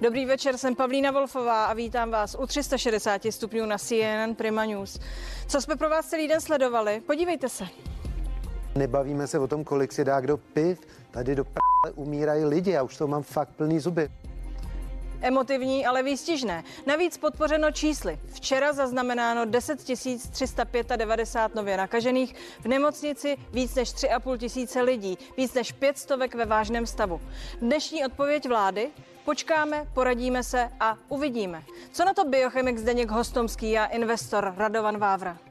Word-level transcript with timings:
Dobrý 0.00 0.26
večer, 0.26 0.58
jsem 0.58 0.74
Pavlína 0.74 1.10
Wolfová 1.10 1.64
a 1.66 1.74
vítám 1.74 2.10
vás 2.10 2.36
u 2.40 2.46
360 2.46 3.22
stupňů 3.30 3.66
na 3.66 3.78
CNN 3.78 4.34
Prima 4.36 4.64
News. 4.64 5.00
Co 5.48 5.60
jsme 5.60 5.76
pro 5.76 5.88
vás 5.88 6.06
celý 6.06 6.28
den 6.28 6.40
sledovali? 6.40 7.00
Podívejte 7.06 7.48
se. 7.48 7.64
Nebavíme 8.74 9.26
se 9.26 9.38
o 9.38 9.48
tom, 9.48 9.64
kolik 9.64 9.92
si 9.92 10.04
dá 10.04 10.20
kdo 10.20 10.36
piv. 10.36 10.80
Tady 11.10 11.34
do 11.34 11.44
p***le 11.44 11.92
umírají 11.92 12.44
lidi 12.44 12.76
a 12.76 12.82
už 12.82 12.96
to 12.96 13.06
mám 13.06 13.22
fakt 13.22 13.48
plný 13.48 13.80
zuby. 13.80 14.08
Emotivní, 15.22 15.86
ale 15.86 16.02
výstižné. 16.02 16.64
Navíc 16.86 17.18
podpořeno 17.18 17.72
čísly. 17.72 18.18
Včera 18.32 18.72
zaznamenáno 18.72 19.44
10 19.44 19.84
395 20.30 21.54
nově 21.54 21.76
nakažených, 21.76 22.34
v 22.60 22.68
nemocnici 22.68 23.36
víc 23.52 23.74
než 23.74 23.88
3,5 23.88 24.38
tisíce 24.38 24.82
lidí, 24.82 25.18
víc 25.36 25.54
než 25.54 25.72
5 25.72 25.98
stovek 25.98 26.34
ve 26.34 26.44
vážném 26.44 26.86
stavu. 26.86 27.20
Dnešní 27.60 28.04
odpověď 28.04 28.48
vlády? 28.48 28.90
Počkáme, 29.24 29.86
poradíme 29.94 30.42
se 30.42 30.70
a 30.80 30.96
uvidíme. 31.08 31.62
Co 31.92 32.04
na 32.04 32.14
to 32.14 32.24
biochemik 32.24 32.78
Zdeněk 32.78 33.10
Hostomský 33.10 33.78
a 33.78 33.86
investor 33.86 34.54
Radovan 34.56 34.98
Vávra? 34.98 35.49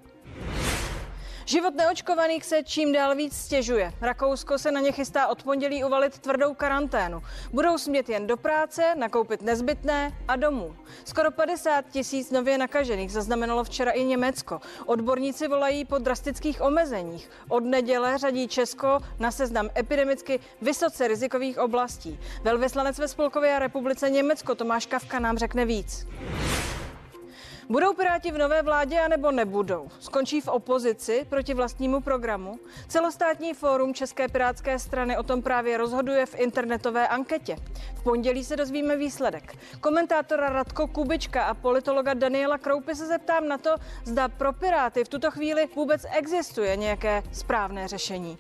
Život 1.50 1.76
neočkovaných 1.76 2.46
se 2.46 2.64
čím 2.64 2.92
dál 2.92 3.16
víc 3.16 3.36
stěžuje. 3.36 3.94
Rakousko 4.02 4.58
se 4.58 4.72
na 4.72 4.80
ně 4.80 4.92
chystá 4.92 5.28
od 5.28 5.44
pondělí 5.44 5.84
uvalit 5.84 6.20
tvrdou 6.20 6.54
karanténu. 6.54 7.22
Budou 7.54 7.78
smět 7.78 8.10
jen 8.10 8.28
do 8.28 8.38
práce, 8.38 8.96
nakoupit 8.96 9.42
nezbytné 9.42 10.18
a 10.28 10.36
domů. 10.36 10.76
Skoro 11.06 11.32
50 11.32 11.86
tisíc 11.92 12.32
nově 12.32 12.58
nakažených 12.58 13.12
zaznamenalo 13.12 13.64
včera 13.64 13.92
i 13.92 14.04
Německo. 14.04 14.62
Odborníci 14.86 15.48
volají 15.48 15.86
po 15.86 15.98
drastických 15.98 16.62
omezeních. 16.62 17.30
Od 17.48 17.64
neděle 17.64 18.18
řadí 18.18 18.48
Česko 18.48 19.00
na 19.20 19.32
seznam 19.32 19.70
epidemicky 19.78 20.40
vysoce 20.62 21.08
rizikových 21.08 21.58
oblastí. 21.58 22.20
Velvyslanec 22.44 23.00
ve 23.00 23.08
Spolkové 23.08 23.60
republice 23.60 24.10
Německo 24.10 24.56
Tomáš 24.56 24.86
Kavka 24.86 25.20
nám 25.20 25.38
řekne 25.38 25.66
víc. 25.66 26.08
Budou 27.72 27.94
Piráti 27.94 28.32
v 28.32 28.38
nové 28.38 28.62
vládě 28.62 29.00
anebo 29.00 29.32
nebudou? 29.32 29.88
Skončí 30.00 30.42
v 30.42 30.48
opozici 30.48 31.26
proti 31.30 31.54
vlastnímu 31.54 32.02
programu? 32.02 32.60
Celostátní 32.88 33.54
fórum 33.54 33.94
České 33.94 34.28
pirátské 34.28 34.80
strany 34.80 35.18
o 35.18 35.24
tom 35.24 35.42
právě 35.42 35.78
rozhoduje 35.78 36.26
v 36.26 36.36
internetové 36.40 37.08
anketě. 37.08 37.56
V 37.96 38.04
pondělí 38.04 38.44
se 38.44 38.56
dozvíme 38.56 38.98
výsledek. 38.98 39.56
Komentátora 39.82 40.50
Radko 40.50 40.88
Kubička 40.88 41.44
a 41.44 41.54
politologa 41.54 42.14
Daniela 42.14 42.58
Kroupy 42.58 42.96
se 42.96 43.08
zeptám 43.08 43.48
na 43.48 43.58
to, 43.58 43.76
zda 44.06 44.28
pro 44.28 44.54
Piráty 44.54 45.04
v 45.04 45.10
tuto 45.10 45.32
chvíli 45.32 45.68
vůbec 45.76 46.06
existuje 46.18 46.76
nějaké 46.76 47.24
správné 47.32 47.88
řešení. 47.88 48.38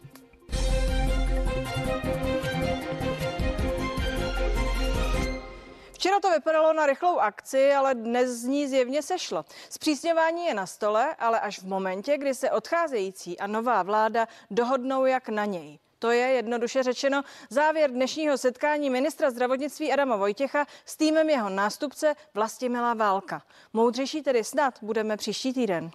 Včera 5.99 6.19
to 6.19 6.29
vypadalo 6.31 6.73
na 6.73 6.85
rychlou 6.85 7.19
akci, 7.19 7.73
ale 7.73 7.95
dnes 7.95 8.29
z 8.29 8.43
ní 8.43 8.67
zjevně 8.67 9.01
sešlo. 9.01 9.45
Zpřísňování 9.69 10.45
je 10.45 10.53
na 10.53 10.65
stole, 10.65 11.15
ale 11.15 11.39
až 11.39 11.59
v 11.59 11.67
momentě, 11.67 12.17
kdy 12.17 12.35
se 12.35 12.51
odcházející 12.51 13.39
a 13.39 13.47
nová 13.47 13.83
vláda 13.83 14.27
dohodnou 14.51 15.05
jak 15.05 15.29
na 15.29 15.45
něj. 15.45 15.79
To 15.99 16.11
je 16.11 16.27
jednoduše 16.27 16.83
řečeno 16.83 17.21
závěr 17.49 17.91
dnešního 17.91 18.37
setkání 18.37 18.89
ministra 18.89 19.31
zdravotnictví 19.31 19.93
Adama 19.93 20.15
Vojtěcha 20.15 20.65
s 20.85 20.97
týmem 20.97 21.29
jeho 21.29 21.49
nástupce 21.49 22.15
Vlastimila 22.33 22.93
Válka. 22.93 23.41
Moudřejší 23.73 24.21
tedy 24.23 24.43
snad 24.43 24.73
budeme 24.81 25.17
příští 25.17 25.53
týden. 25.53 25.91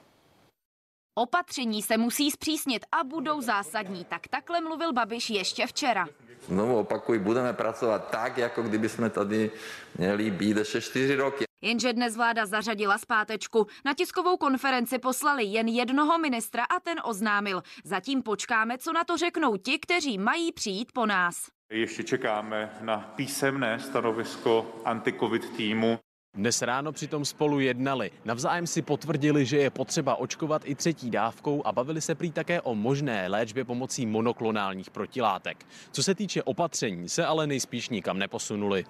Opatření 1.16 1.82
se 1.82 1.96
musí 1.96 2.30
zpřísnit 2.30 2.86
a 2.92 3.04
budou 3.04 3.40
zásadní. 3.40 4.04
Tak 4.04 4.28
takhle 4.28 4.60
mluvil 4.60 4.92
Babiš 4.92 5.30
ještě 5.30 5.66
včera. 5.66 6.06
Znovu 6.46 6.78
opakuji, 6.78 7.18
budeme 7.18 7.52
pracovat 7.52 8.10
tak, 8.10 8.38
jako 8.38 8.62
kdyby 8.62 8.88
jsme 8.88 9.10
tady 9.10 9.50
měli 9.98 10.30
být 10.30 10.56
ještě 10.56 10.80
čtyři 10.80 11.14
roky. 11.16 11.44
Jenže 11.62 11.92
dnes 11.92 12.16
vláda 12.16 12.46
zařadila 12.46 12.98
zpátečku. 12.98 13.66
Na 13.84 13.94
tiskovou 13.94 14.36
konferenci 14.36 14.98
poslali 14.98 15.44
jen 15.44 15.68
jednoho 15.68 16.18
ministra 16.18 16.64
a 16.64 16.80
ten 16.80 17.00
oznámil. 17.04 17.62
Zatím 17.84 18.22
počkáme, 18.22 18.78
co 18.78 18.92
na 18.92 19.04
to 19.04 19.16
řeknou 19.16 19.56
ti, 19.56 19.78
kteří 19.78 20.18
mají 20.18 20.52
přijít 20.52 20.92
po 20.92 21.06
nás. 21.06 21.48
Ještě 21.72 22.02
čekáme 22.02 22.78
na 22.80 23.12
písemné 23.16 23.80
stanovisko 23.80 24.80
antikovid 24.84 25.56
týmu. 25.56 25.98
Dnes 26.34 26.62
ráno 26.62 26.92
přitom 26.92 27.24
spolu 27.24 27.60
jednali. 27.60 28.10
Navzájem 28.24 28.66
si 28.66 28.82
potvrdili, 28.82 29.46
že 29.46 29.56
je 29.56 29.70
potřeba 29.70 30.16
očkovat 30.16 30.62
i 30.64 30.74
třetí 30.74 31.10
dávkou 31.10 31.66
a 31.66 31.72
bavili 31.72 32.00
se 32.00 32.14
prý 32.14 32.32
také 32.32 32.60
o 32.60 32.74
možné 32.74 33.28
léčbě 33.28 33.64
pomocí 33.64 34.06
monoklonálních 34.06 34.90
protilátek. 34.90 35.66
Co 35.92 36.02
se 36.02 36.14
týče 36.14 36.42
opatření, 36.42 37.08
se 37.08 37.26
ale 37.26 37.46
nejspíš 37.46 37.88
nikam 37.88 38.18
neposunuli. 38.18 38.84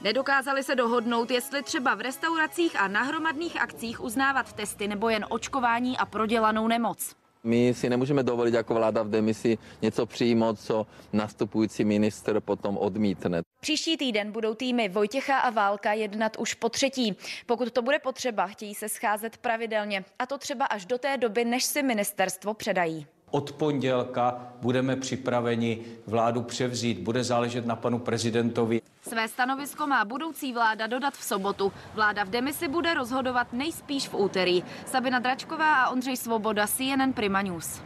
Nedokázali 0.00 0.62
se 0.62 0.74
dohodnout, 0.74 1.30
jestli 1.30 1.62
třeba 1.62 1.94
v 1.94 2.00
restauracích 2.00 2.80
a 2.80 2.88
na 2.88 3.02
hromadných 3.02 3.60
akcích 3.60 4.04
uznávat 4.04 4.52
testy 4.52 4.88
nebo 4.88 5.08
jen 5.08 5.26
očkování 5.28 5.98
a 5.98 6.06
prodělanou 6.06 6.68
nemoc. 6.68 7.14
My 7.44 7.74
si 7.74 7.90
nemůžeme 7.90 8.22
dovolit 8.22 8.54
jako 8.54 8.74
vláda 8.74 9.02
v 9.02 9.10
demisi 9.10 9.58
něco 9.82 10.06
přijmout, 10.06 10.60
co 10.60 10.86
nastupující 11.12 11.84
minister 11.84 12.40
potom 12.40 12.78
odmítne. 12.78 13.45
Příští 13.60 13.96
týden 13.96 14.32
budou 14.32 14.54
týmy 14.54 14.88
Vojtěcha 14.88 15.38
a 15.38 15.50
Válka 15.50 15.92
jednat 15.92 16.36
už 16.38 16.54
po 16.54 16.68
třetí. 16.68 17.16
Pokud 17.46 17.72
to 17.72 17.82
bude 17.82 17.98
potřeba, 17.98 18.46
chtějí 18.46 18.74
se 18.74 18.88
scházet 18.88 19.36
pravidelně. 19.36 20.04
A 20.18 20.26
to 20.26 20.38
třeba 20.38 20.66
až 20.66 20.86
do 20.86 20.98
té 20.98 21.16
doby, 21.16 21.44
než 21.44 21.64
si 21.64 21.82
ministerstvo 21.82 22.54
předají. 22.54 23.06
Od 23.30 23.52
pondělka 23.52 24.52
budeme 24.60 24.96
připraveni 24.96 25.84
vládu 26.06 26.42
převzít. 26.42 26.98
Bude 26.98 27.24
záležet 27.24 27.66
na 27.66 27.76
panu 27.76 27.98
prezidentovi. 27.98 28.82
Své 29.02 29.28
stanovisko 29.28 29.86
má 29.86 30.04
budoucí 30.04 30.52
vláda 30.52 30.86
dodat 30.86 31.14
v 31.14 31.24
sobotu. 31.24 31.72
Vláda 31.94 32.24
v 32.24 32.30
demisi 32.30 32.68
bude 32.68 32.94
rozhodovat 32.94 33.52
nejspíš 33.52 34.08
v 34.08 34.14
úterý. 34.14 34.62
Sabina 34.86 35.18
Dračková 35.18 35.74
a 35.74 35.90
Ondřej 35.90 36.16
Svoboda, 36.16 36.66
CNN 36.66 37.12
Prima 37.14 37.42
News. 37.42 37.82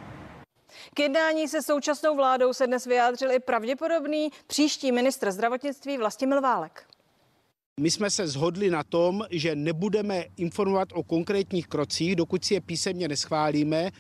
K 0.95 1.01
jednání 1.01 1.49
se 1.49 1.63
současnou 1.63 2.17
vládou 2.17 2.53
se 2.53 2.67
dnes 2.67 2.87
vyjádřil 2.87 3.33
i 3.33 3.39
pravděpodobný 3.41 4.31
příští 4.47 4.93
ministr 4.93 5.31
zdravotnictví 5.31 5.99
Vlastimil 5.99 6.41
Válek. 6.41 6.85
My 7.81 7.91
jsme 7.91 8.11
se 8.11 8.27
shodli 8.27 8.71
na 8.71 8.85
tom, 8.85 9.25
že 9.31 9.55
nebudeme 9.55 10.25
informovat 10.37 10.89
o 10.93 11.03
konkrétních 11.03 11.67
krocích, 11.67 12.17
dokud 12.17 12.45
si 12.45 12.55
je 12.55 12.61
písemně 12.61 13.09
neschválíme. 13.09 13.91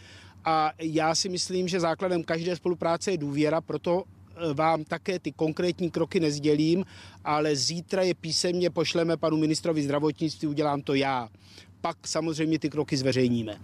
A 0.45 0.73
já 0.79 1.15
si 1.15 1.29
myslím, 1.29 1.69
že 1.69 1.81
základem 1.81 2.25
každé 2.25 2.57
spolupráce 2.57 3.11
je 3.11 3.19
důvěra, 3.19 3.61
proto 3.61 4.05
e, 4.05 4.55
vám 4.55 4.85
také 4.85 5.19
ty 5.19 5.33
konkrétní 5.33 5.91
kroky 5.91 6.21
nezdělím, 6.21 6.85
ale 7.25 7.57
zítra 7.57 8.03
je 8.03 8.15
písemně 8.15 8.71
pošleme 8.71 9.17
panu 9.17 9.37
ministrovi 9.37 9.83
zdravotnictví, 9.83 10.49
udělám 10.49 10.83
to 10.83 10.95
já. 10.95 11.29
Pak 11.81 12.07
samozřejmě 12.07 12.59
ty 12.59 12.71
kroky 12.71 12.97
zveřejníme. 12.97 13.61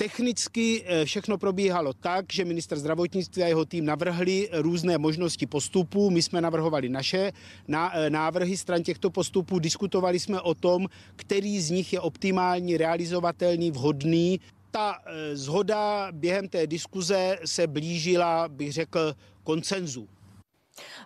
Technicky 0.00 0.80
eh, 0.86 1.04
všechno 1.04 1.38
probíhalo 1.38 1.92
tak, 1.92 2.32
že 2.32 2.44
minister 2.44 2.78
zdravotnictví 2.78 3.42
a 3.42 3.46
jeho 3.46 3.64
tým 3.64 3.84
navrhli 3.84 4.48
různé 4.52 4.98
možnosti 4.98 5.46
postupů. 5.46 6.10
My 6.10 6.22
jsme 6.22 6.40
navrhovali 6.40 6.88
naše 6.88 7.32
eh, 7.72 8.10
návrhy 8.10 8.56
stran 8.56 8.82
těchto 8.82 9.10
postupů. 9.10 9.58
Diskutovali 9.58 10.20
jsme 10.20 10.40
o 10.40 10.54
tom, 10.54 10.86
který 11.16 11.60
z 11.60 11.70
nich 11.70 11.92
je 11.92 12.00
optimální, 12.00 12.76
realizovatelný, 12.76 13.70
vhodný. 13.70 14.40
Ta 14.70 14.96
eh, 15.04 15.36
zhoda 15.36 16.08
během 16.12 16.48
té 16.48 16.66
diskuze 16.66 17.38
se 17.44 17.66
blížila, 17.66 18.48
bych 18.48 18.72
řekl, 18.72 19.14
koncenzu. 19.44 20.08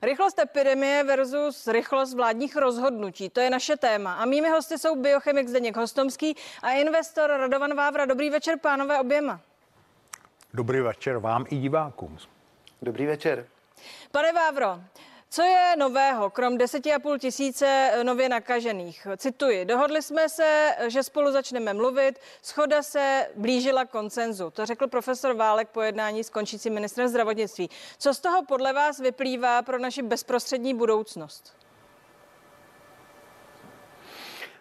Rychlost 0.02 0.38
epidemie 0.38 1.04
versus 1.04 1.66
rychlost 1.66 2.14
vládních 2.14 2.56
rozhodnutí. 2.56 3.28
To 3.28 3.40
je 3.40 3.50
naše 3.50 3.76
téma. 3.76 4.14
A 4.14 4.24
mými 4.24 4.48
hosty 4.50 4.78
jsou 4.78 4.96
biochemik 4.96 5.48
Zdeněk 5.48 5.76
Hostomský 5.76 6.36
a 6.62 6.70
investor 6.70 7.30
Radovan 7.30 7.74
Vávra. 7.74 8.06
Dobrý 8.06 8.30
večer, 8.30 8.58
pánové 8.58 9.00
oběma. 9.00 9.40
Dobrý 10.54 10.80
večer 10.80 11.18
vám 11.18 11.44
i 11.50 11.56
divákům. 11.56 12.18
Dobrý 12.82 13.06
večer. 13.06 13.46
Pane 14.10 14.32
Vávro, 14.32 14.80
co 15.34 15.42
je 15.42 15.76
nového, 15.78 16.30
krom 16.30 16.58
10,5 16.58 17.18
tisíce 17.18 17.92
nově 18.02 18.28
nakažených? 18.28 19.06
Cituji, 19.16 19.64
dohodli 19.64 20.02
jsme 20.02 20.28
se, 20.28 20.70
že 20.88 21.02
spolu 21.02 21.32
začneme 21.32 21.74
mluvit, 21.74 22.18
schoda 22.42 22.82
se 22.82 23.26
blížila 23.36 23.84
koncenzu. 23.84 24.50
To 24.50 24.66
řekl 24.66 24.86
profesor 24.86 25.34
Válek 25.34 25.68
po 25.68 25.80
jednání 25.80 26.24
s 26.24 26.30
končícím 26.30 26.74
ministrem 26.74 27.08
zdravotnictví. 27.08 27.70
Co 27.98 28.14
z 28.14 28.20
toho 28.20 28.44
podle 28.44 28.72
vás 28.72 29.00
vyplývá 29.00 29.62
pro 29.62 29.78
naši 29.78 30.02
bezprostřední 30.02 30.74
budoucnost? 30.74 31.56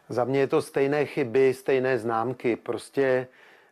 Za 0.10 0.24
mě 0.24 0.40
je 0.40 0.48
to 0.48 0.62
stejné 0.62 1.06
chyby, 1.06 1.54
stejné 1.54 2.00
známky. 2.00 2.56
Prostě 2.56 3.28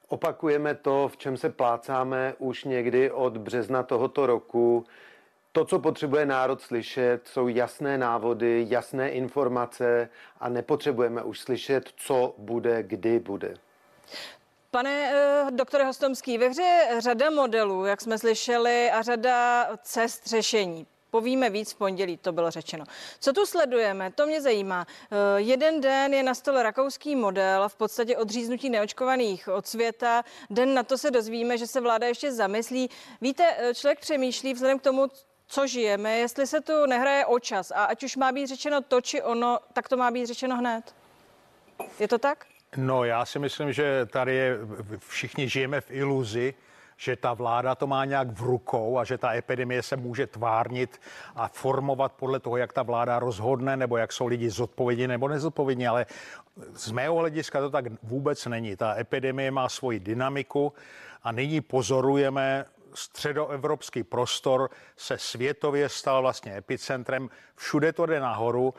opakujeme 0.07 0.75
to, 0.75 1.07
v 1.07 1.18
čem 1.18 1.38
se 1.38 1.50
plácáme 1.50 2.33
už 2.38 2.63
někdy 2.63 3.12
od 3.12 3.38
března 3.38 3.83
tohoto 3.83 4.25
roku. 4.25 4.86
To, 5.53 5.65
co 5.65 5.80
potřebuje 5.80 6.25
národ 6.25 6.62
slyšet, 6.62 7.27
jsou 7.27 7.48
jasné 7.48 7.98
návody, 7.98 8.65
jasné 8.69 9.09
informace 9.09 10.09
a 10.39 10.50
nepotřebujeme 10.50 11.24
už 11.24 11.39
slyšet, 11.39 11.89
co 11.95 12.36
bude, 12.38 12.83
kdy 12.83 13.19
bude. 13.19 13.53
Pane 14.71 15.13
uh, 15.44 15.51
doktore 15.51 15.83
Hostomský, 15.83 16.38
ve 16.38 16.50
hře 16.50 16.62
je 16.62 17.01
řada 17.01 17.30
modelů, 17.30 17.86
jak 17.86 18.01
jsme 18.01 18.18
slyšeli, 18.18 18.92
a 18.92 19.01
řada 19.01 19.68
cest 19.83 20.27
řešení. 20.27 20.88
Povíme 21.09 21.50
víc 21.50 21.74
v 21.74 21.75
pondělí, 21.75 22.18
to 22.18 22.31
bylo 22.31 22.51
řečeno. 22.51 22.86
Co 23.19 23.33
tu 23.33 23.45
sledujeme, 23.45 24.12
to 24.12 24.25
mě 24.25 24.42
zajímá. 24.42 24.88
Eh, 25.12 25.42
jeden 25.42 25.81
den 25.81 26.13
je 26.13 26.24
na 26.24 26.36
stole 26.36 26.63
rakouský 26.63 27.15
model, 27.15 27.69
v 27.69 27.75
podstatě 27.75 28.18
odříznutí 28.18 28.69
neočkovaných 28.69 29.48
od 29.48 29.68
světa. 29.68 30.24
Den 30.50 30.74
na 30.74 30.83
to 30.83 30.98
se 30.98 31.12
dozvíme, 31.12 31.57
že 31.57 31.68
se 31.68 31.81
vláda 31.81 32.07
ještě 32.07 32.31
zamyslí. 32.31 32.89
Víte, 33.21 33.56
eh, 33.57 33.75
člověk 33.75 34.00
přemýšlí 34.00 34.53
vzhledem 34.53 34.80
k 34.80 34.83
tomu, 34.83 35.07
co 35.51 35.68
žijeme, 35.68 36.18
jestli 36.18 36.48
se 36.48 36.62
tu 36.62 36.86
nehraje 36.86 37.25
o 37.25 37.39
čas 37.39 37.71
a 37.71 37.83
ať 37.83 38.03
už 38.03 38.15
má 38.15 38.31
být 38.31 38.48
řečeno 38.48 38.81
to 38.81 39.01
či 39.01 39.21
ono, 39.21 39.59
tak 39.74 39.89
to 39.89 39.98
má 39.98 40.12
být 40.12 40.25
řečeno 40.25 40.57
hned. 40.57 40.95
Je 42.00 42.07
to 42.07 42.18
tak? 42.18 42.45
No, 42.77 43.03
já 43.03 43.25
si 43.25 43.39
myslím, 43.39 43.74
že 43.74 44.06
tady 44.06 44.36
je, 44.36 44.57
všichni 44.98 45.50
žijeme 45.50 45.81
v 45.81 45.92
iluzi, 45.92 46.53
že 46.98 47.15
ta 47.15 47.33
vláda 47.33 47.75
to 47.75 47.88
má 47.88 48.06
nějak 48.06 48.27
v 48.31 48.42
rukou 48.42 48.98
a 48.98 49.03
že 49.03 49.18
ta 49.18 49.33
epidemie 49.33 49.83
se 49.83 49.98
může 49.98 50.27
tvárnit 50.27 51.01
a 51.36 51.48
formovat 51.48 52.12
podle 52.12 52.39
toho, 52.39 52.57
jak 52.57 52.74
ta 52.74 52.83
vláda 52.83 53.19
rozhodne, 53.19 53.77
nebo 53.77 53.98
jak 53.98 54.13
jsou 54.13 54.27
lidi 54.27 54.50
zodpovědní 54.50 55.07
nebo 55.07 55.27
nezodpovědní, 55.27 55.88
ale 55.88 56.06
z 56.74 56.92
mého 56.92 57.15
hlediska 57.15 57.59
to 57.59 57.69
tak 57.69 57.86
vůbec 58.03 58.45
není. 58.45 58.75
Ta 58.75 59.00
epidemie 59.00 59.51
má 59.51 59.69
svoji 59.69 60.00
dynamiku 60.00 60.74
a 61.24 61.31
nyní 61.31 61.62
pozorujeme 61.62 62.65
středoevropský 62.93 64.03
prostor 64.03 64.69
se 64.97 65.17
světově 65.17 65.89
stal 65.89 66.21
vlastně 66.21 66.57
epicentrem. 66.57 67.29
Všude 67.55 67.93
to 67.93 68.05
jde 68.05 68.19
nahoru 68.19 68.73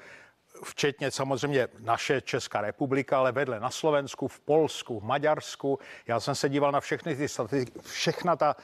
včetně 0.64 1.10
samozřejmě 1.10 1.68
naše 1.78 2.20
Česká 2.20 2.60
republika, 2.60 3.18
ale 3.18 3.32
vedle 3.32 3.60
na 3.60 3.70
Slovensku, 3.70 4.28
v 4.28 4.40
Polsku, 4.40 5.00
v 5.00 5.04
Maďarsku. 5.04 5.78
Já 6.06 6.20
jsem 6.20 6.34
se 6.34 6.48
díval 6.48 6.72
na 6.72 6.80
všechny 6.80 7.16
ty 7.16 7.28
statistiky, 7.28 7.80
všechna 7.88 8.36
ta, 8.36 8.56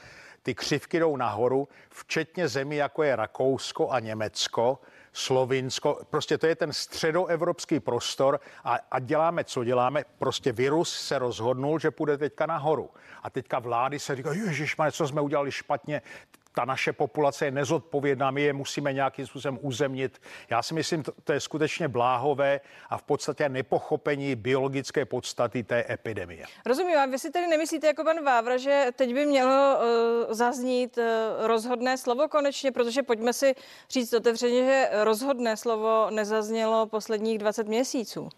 ty 0.43 0.55
křivky 0.55 0.99
jdou 0.99 1.17
nahoru, 1.17 1.67
včetně 1.89 2.47
zemí, 2.47 2.75
jako 2.75 3.03
je 3.03 3.15
Rakousko 3.15 3.91
a 3.91 3.99
Německo, 3.99 4.79
Slovinsko. 5.13 5.99
Prostě 6.09 6.37
to 6.37 6.47
je 6.47 6.55
ten 6.55 6.73
středoevropský 6.73 7.79
prostor 7.79 8.39
a, 8.63 8.79
a 8.91 8.99
děláme, 8.99 9.43
co 9.43 9.63
děláme. 9.63 10.03
Prostě 10.17 10.51
virus 10.51 10.99
se 10.99 11.19
rozhodnul, 11.19 11.79
že 11.79 11.91
půjde 11.91 12.17
teďka 12.17 12.45
nahoru. 12.45 12.89
A 13.23 13.29
teďka 13.29 13.59
vlády 13.59 13.99
se 13.99 14.15
říkají, 14.15 14.39
ježišmane, 14.39 14.91
co 14.91 15.07
jsme 15.07 15.21
udělali 15.21 15.51
špatně, 15.51 16.01
ta 16.59 16.65
naše 16.65 16.93
populace 16.93 17.45
je 17.45 17.51
nezodpovědná, 17.51 18.31
my 18.31 18.41
je 18.41 18.53
musíme 18.53 18.93
nějakým 18.93 19.27
způsobem 19.27 19.59
uzemnit. 19.61 20.21
Já 20.49 20.63
si 20.63 20.73
myslím, 20.73 21.03
to, 21.03 21.11
to 21.23 21.33
je 21.33 21.39
skutečně 21.39 21.87
bláhové 21.87 22.59
a 22.89 22.97
v 22.97 23.03
podstatě 23.03 23.49
nepochopení 23.49 24.35
biologické 24.35 25.05
podstaty 25.05 25.63
té 25.63 25.85
epidemie. 25.89 26.45
Rozumím, 26.65 26.97
a 26.97 27.05
vy 27.05 27.19
si 27.19 27.31
tedy 27.31 27.47
nemyslíte 27.47 27.87
jako 27.87 28.03
pan 28.03 28.23
Vávra, 28.23 28.57
že 28.57 28.87
teď 28.95 29.13
by 29.13 29.25
mělo 29.25 29.77
uh, 29.77 30.33
zaznít 30.33 30.97
uh, 30.97 31.03
rozhodné 31.47 31.97
slovo 31.97 32.27
konečně, 32.27 32.71
protože 32.71 33.03
pojďme 33.03 33.33
si 33.33 33.55
říct 33.89 34.13
otevřeně, 34.13 34.65
že 34.65 34.89
rozhodné 35.03 35.57
slovo 35.57 36.07
nezaznělo 36.09 36.85
posledních 36.85 37.37
20 37.37 37.67
měsíců. 37.67 38.29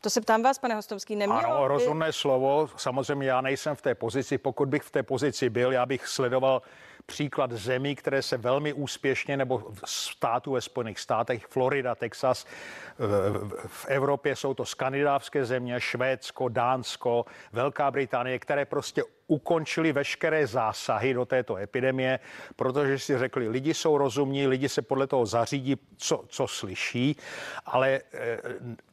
To 0.00 0.10
se 0.10 0.20
ptám 0.20 0.42
vás, 0.42 0.58
pane 0.58 0.74
Hostovský, 0.74 1.16
nemělo? 1.16 1.40
Ano, 1.40 1.68
rozumné 1.68 2.12
slovo. 2.12 2.68
Samozřejmě 2.76 3.28
já 3.28 3.40
nejsem 3.40 3.76
v 3.76 3.82
té 3.82 3.94
pozici. 3.94 4.38
Pokud 4.38 4.68
bych 4.68 4.82
v 4.82 4.90
té 4.90 5.02
pozici 5.02 5.50
byl, 5.50 5.72
já 5.72 5.86
bych 5.86 6.06
sledoval 6.06 6.62
příklad 7.08 7.52
zemí, 7.52 7.96
které 7.96 8.22
se 8.22 8.36
velmi 8.36 8.72
úspěšně, 8.72 9.36
nebo 9.36 9.72
států 9.84 10.52
ve 10.52 10.60
Spojených 10.60 11.00
státech, 11.00 11.46
Florida, 11.46 11.94
Texas, 11.94 12.46
v 13.66 13.86
Evropě 13.88 14.36
jsou 14.36 14.54
to 14.54 14.64
skandinávské 14.64 15.44
země, 15.44 15.80
Švédsko, 15.80 16.48
Dánsko, 16.48 17.24
Velká 17.52 17.90
Británie, 17.90 18.38
které 18.38 18.64
prostě 18.64 19.02
ukončili 19.26 19.92
veškeré 19.92 20.46
zásahy 20.46 21.14
do 21.14 21.24
této 21.24 21.56
epidemie, 21.56 22.18
protože 22.56 22.98
si 22.98 23.18
řekli, 23.18 23.48
lidi 23.48 23.74
jsou 23.74 23.98
rozumní, 23.98 24.46
lidi 24.46 24.68
se 24.68 24.82
podle 24.82 25.06
toho 25.06 25.26
zařídí, 25.26 25.76
co, 25.96 26.24
co 26.28 26.46
slyší, 26.46 27.16
ale 27.66 27.90
e, 27.90 28.00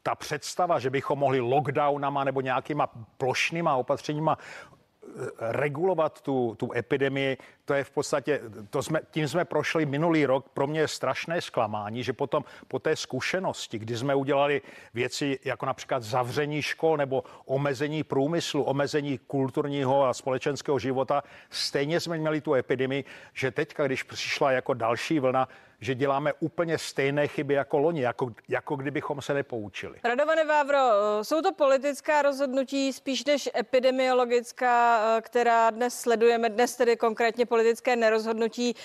ta 0.03 0.15
představa, 0.15 0.79
že 0.79 0.89
bychom 0.89 1.19
mohli 1.19 1.39
lockdownama 1.39 2.23
nebo 2.23 2.41
nějakýma 2.41 2.87
plošnýma 3.17 3.75
opatřeníma 3.75 4.37
regulovat 5.39 6.21
tu, 6.21 6.55
tu 6.59 6.73
epidemii, 6.75 7.37
to 7.65 7.73
je 7.73 7.83
v 7.83 7.91
podstatě, 7.91 8.41
to 8.69 8.83
jsme, 8.83 9.01
tím 9.11 9.27
jsme 9.27 9.45
prošli 9.45 9.85
minulý 9.85 10.25
rok. 10.25 10.49
Pro 10.49 10.67
mě 10.67 10.79
je 10.79 10.87
strašné 10.87 11.41
zklamání, 11.41 12.03
že 12.03 12.13
potom 12.13 12.43
po 12.67 12.79
té 12.79 12.95
zkušenosti, 12.95 13.79
kdy 13.79 13.97
jsme 13.97 14.15
udělali 14.15 14.61
věci 14.93 15.39
jako 15.45 15.65
například 15.65 16.03
zavření 16.03 16.61
škol 16.61 16.97
nebo 16.97 17.23
omezení 17.45 18.03
průmyslu, 18.03 18.63
omezení 18.63 19.17
kulturního 19.17 20.05
a 20.05 20.13
společenského 20.13 20.79
života, 20.79 21.23
stejně 21.49 21.99
jsme 21.99 22.17
měli 22.17 22.41
tu 22.41 22.53
epidemii, 22.53 23.03
že 23.33 23.51
teďka, 23.51 23.87
když 23.87 24.03
přišla 24.03 24.51
jako 24.51 24.73
další 24.73 25.19
vlna, 25.19 25.47
že 25.81 25.95
děláme 25.95 26.33
úplně 26.39 26.77
stejné 26.77 27.27
chyby 27.27 27.53
jako 27.53 27.77
loni, 27.77 28.01
jako, 28.01 28.31
jako 28.47 28.75
kdybychom 28.75 29.21
se 29.21 29.33
nepoučili. 29.33 29.99
Radované 30.03 30.45
Vávro, 30.45 30.79
jsou 31.21 31.41
to 31.41 31.53
politická 31.53 32.21
rozhodnutí 32.21 32.93
spíš 32.93 33.25
než 33.25 33.49
epidemiologická, 33.57 35.01
která 35.21 35.69
dnes 35.69 35.99
sledujeme, 35.99 36.49
dnes 36.49 36.75
tedy 36.75 36.97
konkrétně 36.97 37.45
politické 37.45 37.95
nerozhodnutí. 37.95 38.75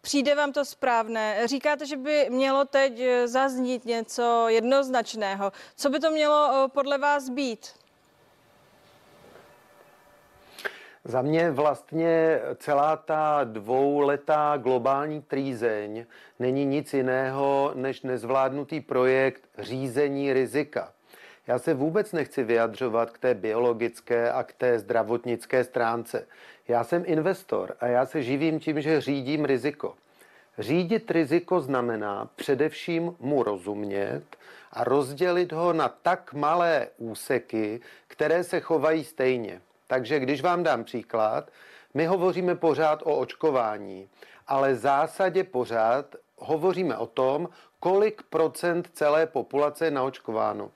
Přijde 0.00 0.34
vám 0.34 0.52
to 0.52 0.64
správné? 0.64 1.48
Říkáte, 1.48 1.86
že 1.86 1.96
by 1.96 2.26
mělo 2.30 2.64
teď 2.64 3.02
zaznít 3.24 3.84
něco 3.84 4.44
jednoznačného. 4.48 5.52
Co 5.76 5.90
by 5.90 6.00
to 6.00 6.10
mělo 6.10 6.68
podle 6.74 6.98
vás 6.98 7.28
být? 7.28 7.66
Za 11.08 11.22
mě 11.22 11.50
vlastně 11.50 12.40
celá 12.56 12.96
ta 12.96 13.40
dvouletá 13.44 14.56
globální 14.56 15.22
trýzeň 15.22 16.06
není 16.38 16.64
nic 16.64 16.94
jiného 16.94 17.72
než 17.74 18.02
nezvládnutý 18.02 18.80
projekt 18.80 19.42
řízení 19.58 20.32
rizika. 20.32 20.92
Já 21.46 21.58
se 21.58 21.74
vůbec 21.74 22.12
nechci 22.12 22.42
vyjadřovat 22.42 23.10
k 23.10 23.18
té 23.18 23.34
biologické 23.34 24.32
a 24.32 24.42
k 24.42 24.52
té 24.52 24.78
zdravotnické 24.78 25.64
stránce. 25.64 26.26
Já 26.68 26.84
jsem 26.84 27.02
investor 27.06 27.76
a 27.80 27.86
já 27.86 28.06
se 28.06 28.22
živím 28.22 28.60
tím, 28.60 28.80
že 28.80 29.00
řídím 29.00 29.44
riziko. 29.44 29.94
Řídit 30.58 31.10
riziko 31.10 31.60
znamená 31.60 32.30
především 32.36 33.16
mu 33.20 33.42
rozumět 33.42 34.22
a 34.72 34.84
rozdělit 34.84 35.52
ho 35.52 35.72
na 35.72 35.88
tak 35.88 36.34
malé 36.34 36.88
úseky, 36.98 37.80
které 38.08 38.44
se 38.44 38.60
chovají 38.60 39.04
stejně. 39.04 39.60
Takže 39.88 40.20
když 40.20 40.42
vám 40.42 40.62
dám 40.62 40.84
příklad, 40.84 41.50
my 41.94 42.06
hovoříme 42.06 42.54
pořád 42.54 43.02
o 43.02 43.16
očkování, 43.16 44.08
ale 44.46 44.72
v 44.72 44.76
zásadě 44.76 45.44
pořád 45.44 46.16
hovoříme 46.36 46.96
o 46.96 47.06
tom, 47.06 47.48
kolik 47.80 48.22
procent 48.22 48.88
celé 48.92 49.26
populace 49.26 49.84
je 49.84 49.90
naočkováno. 49.90 50.70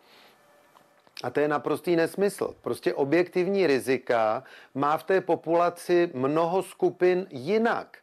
A 1.24 1.30
to 1.30 1.40
je 1.40 1.48
naprostý 1.48 1.96
nesmysl. 1.96 2.54
Prostě 2.62 2.94
objektivní 2.94 3.66
rizika 3.66 4.44
má 4.74 4.96
v 4.96 5.04
té 5.04 5.20
populaci 5.20 6.10
mnoho 6.14 6.62
skupin 6.62 7.26
jinak. 7.30 7.98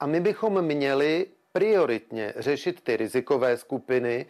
A 0.00 0.06
my 0.06 0.20
bychom 0.20 0.62
měli 0.62 1.26
prioritně 1.52 2.34
řešit 2.36 2.80
ty 2.80 2.96
rizikové 2.96 3.56
skupiny 3.56 4.26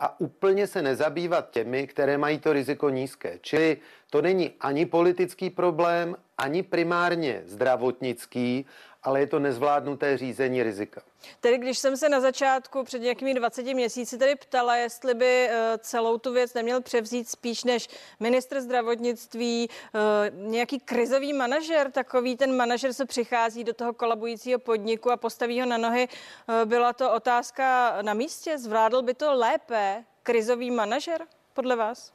a 0.00 0.20
úplně 0.20 0.66
se 0.66 0.82
nezabývat 0.82 1.50
těmi, 1.50 1.86
které 1.86 2.18
mají 2.18 2.38
to 2.38 2.52
riziko 2.52 2.90
nízké. 2.90 3.38
Čili 3.40 3.78
to 4.10 4.22
není 4.22 4.50
ani 4.60 4.86
politický 4.86 5.50
problém, 5.50 6.16
ani 6.38 6.62
primárně 6.62 7.42
zdravotnický, 7.46 8.66
ale 9.06 9.20
je 9.20 9.26
to 9.26 9.38
nezvládnuté 9.38 10.16
řízení 10.16 10.62
rizika. 10.62 11.02
Tedy 11.40 11.58
když 11.58 11.78
jsem 11.78 11.96
se 11.96 12.08
na 12.08 12.20
začátku 12.20 12.84
před 12.84 12.98
nějakými 12.98 13.34
20 13.34 13.62
měsíci 13.62 14.18
tedy 14.18 14.36
ptala, 14.36 14.76
jestli 14.76 15.14
by 15.14 15.48
eh, 15.50 15.78
celou 15.78 16.18
tu 16.18 16.32
věc 16.32 16.54
neměl 16.54 16.82
převzít 16.82 17.28
spíš 17.28 17.64
než 17.64 17.88
ministr 18.20 18.60
zdravotnictví, 18.60 19.68
eh, 19.70 19.98
nějaký 20.30 20.80
krizový 20.80 21.32
manažer, 21.32 21.90
takový 21.90 22.36
ten 22.36 22.56
manažer 22.56 22.92
se 22.92 23.06
přichází 23.06 23.64
do 23.64 23.74
toho 23.74 23.92
kolabujícího 23.92 24.58
podniku 24.58 25.10
a 25.10 25.16
postaví 25.16 25.60
ho 25.60 25.66
na 25.66 25.78
nohy, 25.78 26.08
eh, 26.08 26.64
byla 26.64 26.92
to 26.92 27.12
otázka 27.12 27.96
na 28.02 28.14
místě, 28.14 28.58
zvládl 28.58 29.02
by 29.02 29.14
to 29.14 29.34
lépe 29.34 30.04
krizový 30.22 30.70
manažer 30.70 31.20
podle 31.54 31.76
vás? 31.76 32.12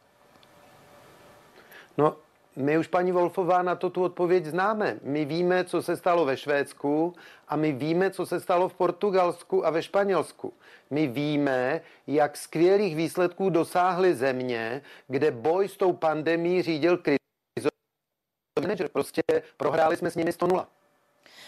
No, 1.98 2.18
my 2.56 2.78
už, 2.78 2.88
paní 2.88 3.12
Wolfová, 3.12 3.62
na 3.62 3.76
to 3.76 3.90
tu 3.90 4.04
odpověď 4.04 4.46
známe. 4.46 5.00
My 5.04 5.26
víme, 5.26 5.64
co 5.64 5.82
se 5.82 5.98
stalo 5.98 6.26
ve 6.26 6.38
Švédsku 6.38 7.14
a 7.48 7.56
my 7.56 7.72
víme, 7.72 8.12
co 8.12 8.26
se 8.26 8.40
stalo 8.40 8.70
v 8.70 8.74
Portugalsku 8.74 9.66
a 9.66 9.70
ve 9.70 9.84
Španělsku. 9.84 10.54
My 10.90 11.08
víme, 11.08 11.82
jak 12.08 12.38
skvělých 12.38 12.96
výsledků 12.96 13.50
dosáhly 13.50 14.16
země, 14.16 14.82
kde 15.08 15.32
boj 15.32 15.68
s 15.68 15.78
tou 15.78 15.94
pandemí 15.94 16.62
řídil 16.62 16.98
krizový 16.98 17.72
manager. 18.62 18.90
Prostě 18.90 19.22
prohráli 19.58 19.98
jsme 19.98 20.12
s 20.12 20.16
nimi 20.16 20.32
100 20.32 20.48
0. 20.48 20.68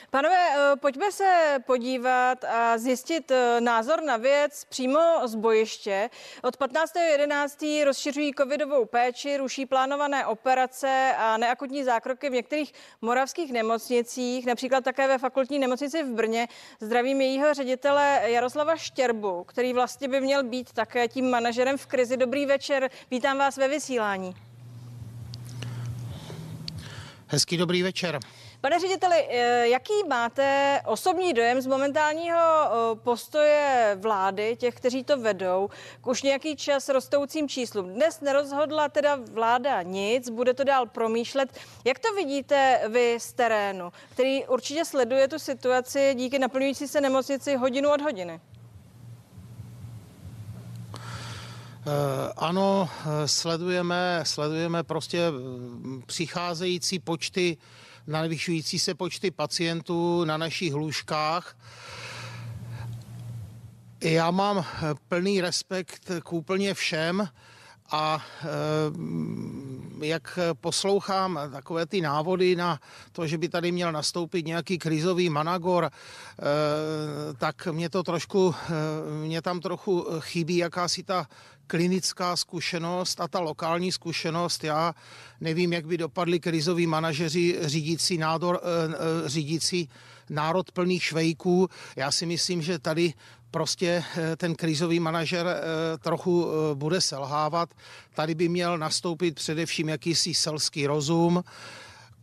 Panové, 0.09 0.47
eh, 0.49 0.75
pojďme 0.75 1.11
se 1.11 1.57
podívat 1.65 2.43
a 2.43 2.77
zjistit 2.77 3.31
eh, 3.31 3.61
názor 3.61 4.03
na 4.03 4.17
věc 4.17 4.65
přímo 4.69 4.99
z 5.25 5.35
bojiště. 5.35 6.09
Od 6.43 6.57
15.11. 6.57 7.85
rozšiřují 7.85 8.33
covidovou 8.37 8.85
péči, 8.85 9.37
ruší 9.37 9.65
plánované 9.65 10.25
operace 10.25 11.13
a 11.17 11.37
neakutní 11.37 11.83
zákroky 11.83 12.29
v 12.29 12.33
některých 12.33 12.73
moravských 13.01 13.53
nemocnicích, 13.53 14.45
například 14.45 14.83
také 14.83 15.07
ve 15.07 15.17
fakultní 15.17 15.59
nemocnici 15.59 16.03
v 16.03 16.13
Brně. 16.13 16.47
Zdravím 16.79 17.21
jejího 17.21 17.53
ředitele 17.53 18.21
Jaroslava 18.25 18.77
Štěrbu, 18.77 19.43
který 19.43 19.73
vlastně 19.73 20.07
by 20.07 20.21
měl 20.21 20.43
být 20.43 20.73
také 20.73 21.07
tím 21.07 21.29
manažerem 21.29 21.77
v 21.77 21.85
krizi. 21.85 22.17
Dobrý 22.17 22.45
večer, 22.45 22.89
vítám 23.11 23.37
vás 23.37 23.57
ve 23.57 23.67
vysílání. 23.67 24.35
Hezký 27.27 27.57
dobrý 27.57 27.83
večer. 27.83 28.19
Pane 28.63 28.79
řediteli, 28.79 29.27
eh, 29.29 29.67
jaký 29.67 29.93
máte 30.09 30.81
osobní 30.85 31.33
dojem 31.33 31.61
z 31.61 31.67
momentálního 31.67 32.39
eh, 32.39 32.95
postoje 32.95 33.97
vlády, 34.01 34.55
těch, 34.59 34.75
kteří 34.75 35.03
to 35.03 35.17
vedou, 35.17 35.69
k 36.01 36.07
už 36.07 36.21
nějaký 36.21 36.55
čas 36.55 36.89
rostoucím 36.89 37.49
číslům? 37.49 37.93
Dnes 37.93 38.21
nerozhodla 38.21 38.89
teda 38.89 39.19
vláda 39.31 39.81
nic, 39.81 40.29
bude 40.29 40.53
to 40.53 40.63
dál 40.63 40.85
promýšlet. 40.85 41.59
Jak 41.85 41.99
to 41.99 42.13
vidíte 42.15 42.81
vy 42.89 43.17
z 43.19 43.33
terénu, 43.33 43.91
který 44.09 44.45
určitě 44.45 44.85
sleduje 44.85 45.27
tu 45.27 45.39
situaci 45.39 46.13
díky 46.15 46.39
naplňující 46.39 46.87
se 46.87 47.01
nemocnici 47.01 47.55
hodinu 47.55 47.91
od 47.91 48.01
hodiny? 48.01 48.41
Eh, 51.87 52.33
ano, 52.37 52.89
sledujeme, 53.25 54.23
sledujeme 54.25 54.83
prostě 54.83 55.21
přicházející 56.05 56.99
počty 56.99 57.57
navyšující 58.07 58.79
se 58.79 58.93
počty 58.93 59.31
pacientů 59.31 60.25
na 60.25 60.37
našich 60.37 60.73
lůžkách. 60.73 61.57
Já 64.01 64.31
mám 64.31 64.65
plný 65.07 65.41
respekt 65.41 66.11
k 66.23 66.33
úplně 66.33 66.73
všem 66.73 67.27
a 67.91 68.23
eh, 68.43 68.47
jak 70.05 70.39
poslouchám 70.61 71.39
takové 71.51 71.85
ty 71.85 72.01
návody 72.01 72.55
na 72.55 72.79
to, 73.11 73.27
že 73.27 73.37
by 73.37 73.49
tady 73.49 73.71
měl 73.71 73.91
nastoupit 73.91 74.45
nějaký 74.45 74.77
krizový 74.77 75.29
managor, 75.29 75.89
eh, 75.89 76.43
tak 77.37 77.67
mě 77.71 77.89
to 77.89 78.03
trošku, 78.03 78.55
eh, 78.55 78.71
mě 79.25 79.41
tam 79.41 79.59
trochu 79.59 80.07
chybí 80.19 80.57
jakási 80.57 81.03
ta 81.03 81.27
klinická 81.67 82.35
zkušenost 82.35 83.21
a 83.21 83.27
ta 83.27 83.39
lokální 83.39 83.91
zkušenost. 83.91 84.63
Já 84.63 84.93
nevím, 85.41 85.73
jak 85.73 85.87
by 85.87 85.97
dopadli 85.97 86.39
krizoví 86.39 86.87
manažeři 86.87 87.57
řídící, 87.61 88.17
nádor, 88.17 88.59
eh, 88.63 88.93
eh, 89.25 89.29
řídící 89.29 89.89
národ 90.29 90.71
plných 90.71 91.03
švejků. 91.03 91.69
Já 91.95 92.11
si 92.11 92.25
myslím, 92.25 92.61
že 92.61 92.79
tady 92.79 93.13
prostě 93.51 94.03
eh, 94.17 94.35
ten 94.35 94.55
krizový 94.55 94.99
manažer 94.99 95.61
trochu 95.99 96.47
bude 96.73 97.01
selhávat. 97.01 97.69
Tady 98.15 98.35
by 98.35 98.49
měl 98.49 98.77
nastoupit 98.77 99.35
především 99.35 99.89
jakýsi 99.89 100.33
selský 100.33 100.87
rozum, 100.87 101.43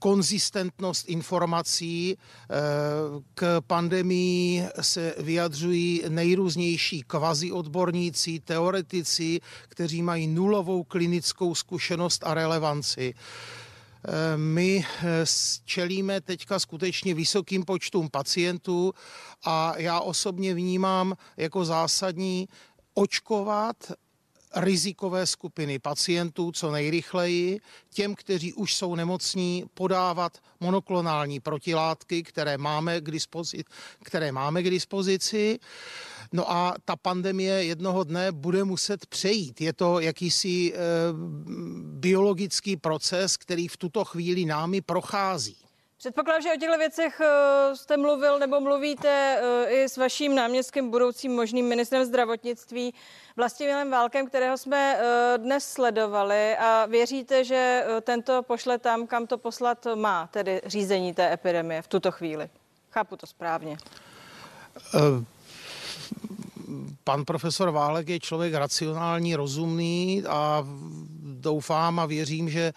konzistentnost 0.01 1.09
informací. 1.09 2.17
Eh, 2.17 2.57
k 3.35 3.61
pandemii 3.67 4.65
se 4.81 5.15
vyjadřují 5.19 6.03
nejrůznější 6.09 7.03
kvazi 7.03 7.53
odborníci, 7.53 8.41
teoretici, 8.41 9.41
kteří 9.69 10.03
mají 10.03 10.27
nulovou 10.27 10.83
klinickou 10.83 11.55
zkušenost 11.55 12.27
a 12.27 12.35
relevanci. 12.35 13.15
Eh, 13.15 14.37
my 14.37 14.85
eh, 14.85 15.25
čelíme 15.65 16.21
teďka 16.21 16.59
skutečně 16.59 17.15
vysokým 17.15 17.65
počtům 17.65 18.09
pacientů 18.09 18.93
a 19.45 19.75
já 19.77 20.01
osobně 20.01 20.55
vnímám 20.55 21.15
jako 21.37 21.65
zásadní 21.65 22.49
očkovat 22.95 23.77
rizikové 24.57 25.27
skupiny 25.27 25.79
pacientů 25.79 26.53
co 26.53 26.71
nejrychleji, 26.73 27.61
těm, 27.91 28.15
kteří 28.15 28.53
už 28.53 28.75
jsou 28.75 28.95
nemocní, 28.95 29.65
podávat 29.75 30.39
monoklonální 30.61 31.41
protilátky, 31.41 32.23
které 32.23 32.59
máme 32.59 33.01
k 33.01 33.11
dispozici. 33.11 33.65
Které 34.05 34.33
máme 34.33 34.63
k 34.63 34.71
dispozici. 34.71 35.59
No 36.33 36.51
a 36.51 36.75
ta 36.85 36.97
pandemie 36.97 37.65
jednoho 37.65 38.05
dne 38.05 38.33
bude 38.33 38.65
muset 38.65 39.07
přejít. 39.07 39.61
Je 39.61 39.73
to 39.73 40.01
jakýsi 40.01 40.73
e, 40.75 40.77
biologický 41.83 42.77
proces, 42.77 43.37
který 43.37 43.69
v 43.69 43.77
tuto 43.77 44.05
chvíli 44.05 44.45
námi 44.45 44.81
prochází. 44.81 45.57
Předpokládám, 46.01 46.43
že 46.43 46.53
o 46.53 46.57
těchto 46.57 46.79
věcech 46.79 47.21
eh, 47.21 47.77
jste 47.77 47.97
mluvil 47.97 48.39
nebo 48.39 48.61
mluvíte 48.61 49.41
eh, 49.41 49.71
i 49.71 49.89
s 49.89 49.97
vaším 49.97 50.35
náměstkem, 50.35 50.91
budoucím 50.91 51.33
možným 51.33 51.69
ministrem 51.69 52.05
zdravotnictví 52.05 52.95
Vlastimilem 53.37 53.91
Válkem, 53.91 54.27
kterého 54.27 54.59
jsme 54.59 54.97
eh, 54.97 55.39
dnes 55.39 55.73
sledovali 55.73 56.57
a 56.57 56.87
věříte, 56.87 57.45
že 57.45 57.85
tento 58.03 58.43
pošle 58.43 58.79
tam, 58.79 59.07
kam 59.07 59.27
to 59.27 59.39
poslat 59.39 59.87
má, 59.95 60.27
tedy 60.27 60.61
řízení 60.67 61.15
té 61.15 61.33
epidemie 61.33 61.83
v 61.83 61.89
tuto 61.89 62.11
chvíli. 62.11 62.49
Chápu 62.91 63.17
to 63.17 63.27
správně. 63.27 63.77
Pan 67.05 67.25
profesor 67.25 67.71
Válek 67.71 68.09
je 68.09 68.21
člověk 68.21 68.55
racionální, 68.55 69.37
rozumný 69.37 70.25
a 70.29 70.67
doufám 71.41 71.99
a 72.01 72.07
věřím, 72.07 72.51
že 72.51 72.73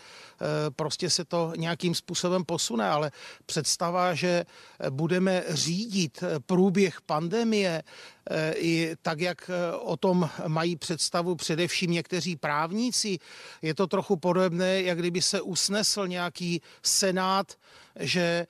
prostě 0.75 1.09
se 1.09 1.25
to 1.25 1.53
nějakým 1.57 1.95
způsobem 1.95 2.43
posune, 2.45 2.89
ale 2.89 3.11
představa, 3.45 4.13
že 4.13 4.45
budeme 4.89 5.43
řídit 5.49 6.23
eh, 6.23 6.39
průběh 6.39 7.01
pandemie 7.01 7.83
eh, 8.29 8.53
i 8.57 8.95
tak, 9.01 9.19
jak 9.19 9.49
o 9.79 9.97
tom 9.97 10.29
mají 10.47 10.75
představu 10.75 11.35
především 11.35 11.91
někteří 11.91 12.35
právníci, 12.35 13.19
je 13.61 13.73
to 13.73 13.87
trochu 13.87 14.17
podobné, 14.17 14.81
jak 14.81 14.97
kdyby 14.97 15.21
se 15.21 15.41
usnesl 15.41 16.07
nějaký 16.07 16.61
senát, 16.83 17.53
že 17.99 18.47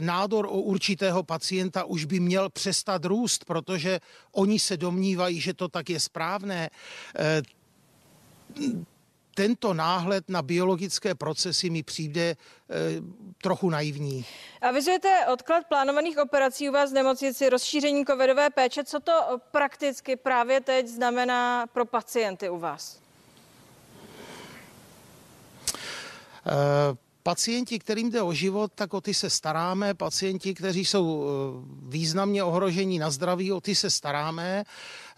nádor 0.00 0.46
o 0.46 0.60
určitého 0.60 1.22
pacienta 1.22 1.84
už 1.84 2.04
by 2.04 2.20
měl 2.20 2.50
přestat 2.50 3.04
růst, 3.04 3.44
protože 3.44 4.00
oni 4.32 4.58
se 4.58 4.76
domnívají, 4.76 5.40
že 5.40 5.54
to 5.54 5.68
tak 5.68 5.90
je 5.90 6.00
správné 6.00 6.70
tento 9.36 9.74
náhled 9.74 10.24
na 10.28 10.42
biologické 10.42 11.14
procesy 11.14 11.70
mi 11.70 11.82
přijde 11.82 12.22
e, 12.30 12.36
trochu 13.42 13.70
naivní. 13.70 14.24
Avizujete 14.62 15.26
odklad 15.32 15.66
plánovaných 15.68 16.18
operací 16.18 16.68
u 16.68 16.72
vás 16.72 16.90
v 16.90 16.94
nemocnici, 16.94 17.48
rozšíření 17.48 18.04
covidové 18.04 18.50
péče. 18.50 18.84
Co 18.84 19.00
to 19.00 19.12
prakticky 19.50 20.16
právě 20.16 20.60
teď 20.60 20.86
znamená 20.86 21.66
pro 21.66 21.84
pacienty 21.84 22.48
u 22.48 22.58
vás? 22.58 23.00
E, 26.46 27.05
Pacienti, 27.26 27.78
kterým 27.78 28.10
jde 28.10 28.22
o 28.22 28.32
život, 28.32 28.72
tak 28.74 28.94
o 28.94 29.00
ty 29.00 29.14
se 29.14 29.30
staráme. 29.30 29.94
Pacienti, 29.94 30.54
kteří 30.54 30.84
jsou 30.84 31.24
eh, 31.26 31.28
významně 31.82 32.44
ohrožení 32.44 32.98
na 32.98 33.10
zdraví, 33.10 33.52
o 33.52 33.60
ty 33.60 33.74
se 33.74 33.90
staráme. 33.90 34.64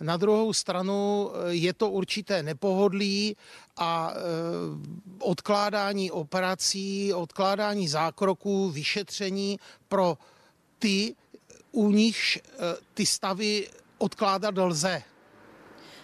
Na 0.01 0.17
druhou 0.17 0.53
stranu 0.53 1.31
eh, 1.31 1.55
je 1.55 1.73
to 1.73 1.91
určité 1.91 2.43
nepohodlí 2.43 3.37
a 3.77 4.13
eh, 4.13 4.19
odkládání 5.21 6.11
operací, 6.11 7.13
odkládání 7.13 7.89
zákroků, 7.89 8.71
vyšetření 8.71 9.59
pro 9.89 10.19
ty, 10.79 11.15
u 11.73 11.91
nich 11.91 12.39
ty 12.95 13.07
stavy 13.07 13.69
odkládat 13.99 14.55
lze. 14.59 15.03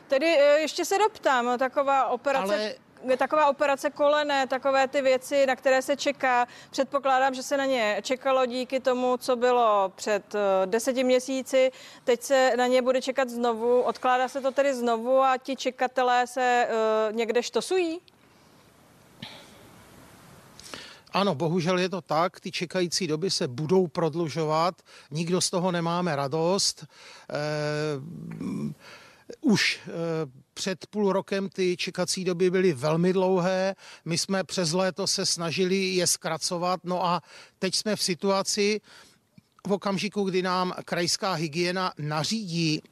Tedy 0.08 0.26
ještě 0.60 0.84
se 0.84 0.98
doptám, 0.98 1.58
taková 1.58 2.06
operace... 2.06 2.54
Ale 2.54 2.83
taková 3.16 3.46
operace 3.46 3.90
kolene, 3.90 4.46
takové 4.46 4.88
ty 4.88 5.02
věci, 5.02 5.46
na 5.46 5.56
které 5.56 5.82
se 5.82 5.96
čeká. 5.96 6.46
Předpokládám, 6.70 7.34
že 7.34 7.42
se 7.42 7.56
na 7.56 7.64
ně 7.64 7.98
čekalo 8.02 8.46
díky 8.46 8.80
tomu, 8.80 9.16
co 9.16 9.36
bylo 9.36 9.92
před 9.96 10.34
eh, 10.34 10.66
deseti 10.66 11.04
měsíci. 11.04 11.72
Teď 12.04 12.22
se 12.22 12.52
na 12.56 12.66
ně 12.66 12.82
bude 12.82 13.02
čekat 13.02 13.28
znovu. 13.28 13.80
Odkládá 13.80 14.28
se 14.28 14.40
to 14.40 14.52
tedy 14.52 14.74
znovu 14.74 15.20
a 15.22 15.36
ti 15.38 15.56
čekatelé 15.56 16.26
se 16.26 16.68
uh, 17.08 17.16
někde 17.16 17.42
štosují? 17.42 18.00
Ano, 21.14 21.34
bohužel 21.34 21.78
je 21.78 21.88
to 21.88 22.00
tak, 22.00 22.40
ty 22.40 22.50
čekající 22.50 23.06
doby 23.06 23.30
se 23.30 23.48
budou 23.48 23.86
prodlužovat, 23.86 24.82
nikdo 25.10 25.40
z 25.40 25.50
toho 25.50 25.72
nemáme 25.72 26.16
radost. 26.16 26.84
E, 26.84 27.36
už 29.40 29.80
e, 29.86 29.90
před 30.54 30.86
půl 30.86 31.12
rokem 31.12 31.48
ty 31.48 31.76
čekací 31.76 32.24
doby 32.24 32.50
byly 32.50 32.72
velmi 32.72 33.12
dlouhé. 33.12 33.74
My 34.04 34.18
jsme 34.18 34.44
přes 34.44 34.72
léto 34.72 35.06
se 35.06 35.26
snažili 35.26 35.76
je 35.76 36.06
zkracovat. 36.06 36.80
No 36.84 37.04
a 37.04 37.22
teď 37.58 37.74
jsme 37.74 37.96
v 37.96 38.02
situaci, 38.02 38.80
v 39.66 39.72
okamžiku, 39.72 40.24
kdy 40.24 40.42
nám 40.42 40.74
krajská 40.84 41.32
hygiena 41.32 41.92
nařídí 41.98 42.82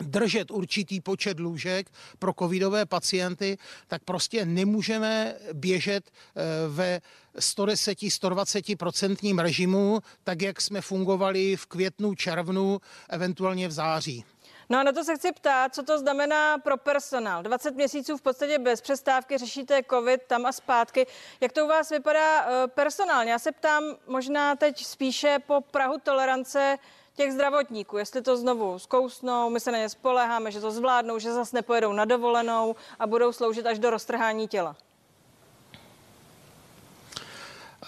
držet 0.00 0.50
určitý 0.50 1.00
počet 1.00 1.40
lůžek 1.40 1.90
pro 2.18 2.32
covidové 2.38 2.86
pacienty, 2.86 3.58
tak 3.86 4.04
prostě 4.04 4.46
nemůžeme 4.46 5.34
běžet 5.52 6.10
eh, 6.10 6.42
ve 6.68 7.00
110-120% 7.38 9.38
režimu, 9.38 10.00
tak 10.24 10.42
jak 10.42 10.60
jsme 10.60 10.80
fungovali 10.80 11.56
v 11.56 11.66
květnu, 11.66 12.14
červnu, 12.14 12.80
eventuálně 13.08 13.68
v 13.68 13.72
září. 13.72 14.24
No 14.70 14.78
a 14.78 14.82
na 14.82 14.92
to 14.92 15.04
se 15.04 15.16
chci 15.16 15.32
ptát, 15.32 15.74
co 15.74 15.82
to 15.82 15.98
znamená 15.98 16.58
pro 16.58 16.76
personál. 16.76 17.42
20 17.42 17.74
měsíců 17.74 18.16
v 18.16 18.22
podstatě 18.22 18.58
bez 18.58 18.80
přestávky 18.80 19.38
řešíte 19.38 19.82
covid 19.90 20.22
tam 20.26 20.46
a 20.46 20.52
zpátky. 20.52 21.06
Jak 21.40 21.52
to 21.52 21.64
u 21.64 21.68
vás 21.68 21.90
vypadá 21.90 22.42
eh, 22.42 22.66
personálně? 22.66 23.32
Já 23.32 23.38
se 23.38 23.52
ptám 23.52 23.84
možná 24.06 24.56
teď 24.56 24.84
spíše 24.84 25.38
po 25.46 25.60
Prahu 25.60 25.98
tolerance 26.02 26.78
těch 27.16 27.32
zdravotníků, 27.32 27.98
jestli 27.98 28.22
to 28.22 28.36
znovu 28.36 28.78
zkousnou, 28.78 29.50
my 29.50 29.60
se 29.60 29.72
na 29.72 29.78
ně 29.78 29.88
spoleháme, 29.88 30.50
že 30.50 30.60
to 30.60 30.70
zvládnou, 30.70 31.18
že 31.18 31.32
zase 31.32 31.56
nepojedou 31.56 31.92
na 31.92 32.04
dovolenou 32.04 32.76
a 32.98 33.06
budou 33.06 33.32
sloužit 33.32 33.66
až 33.66 33.78
do 33.78 33.90
roztrhání 33.90 34.48
těla. 34.48 34.76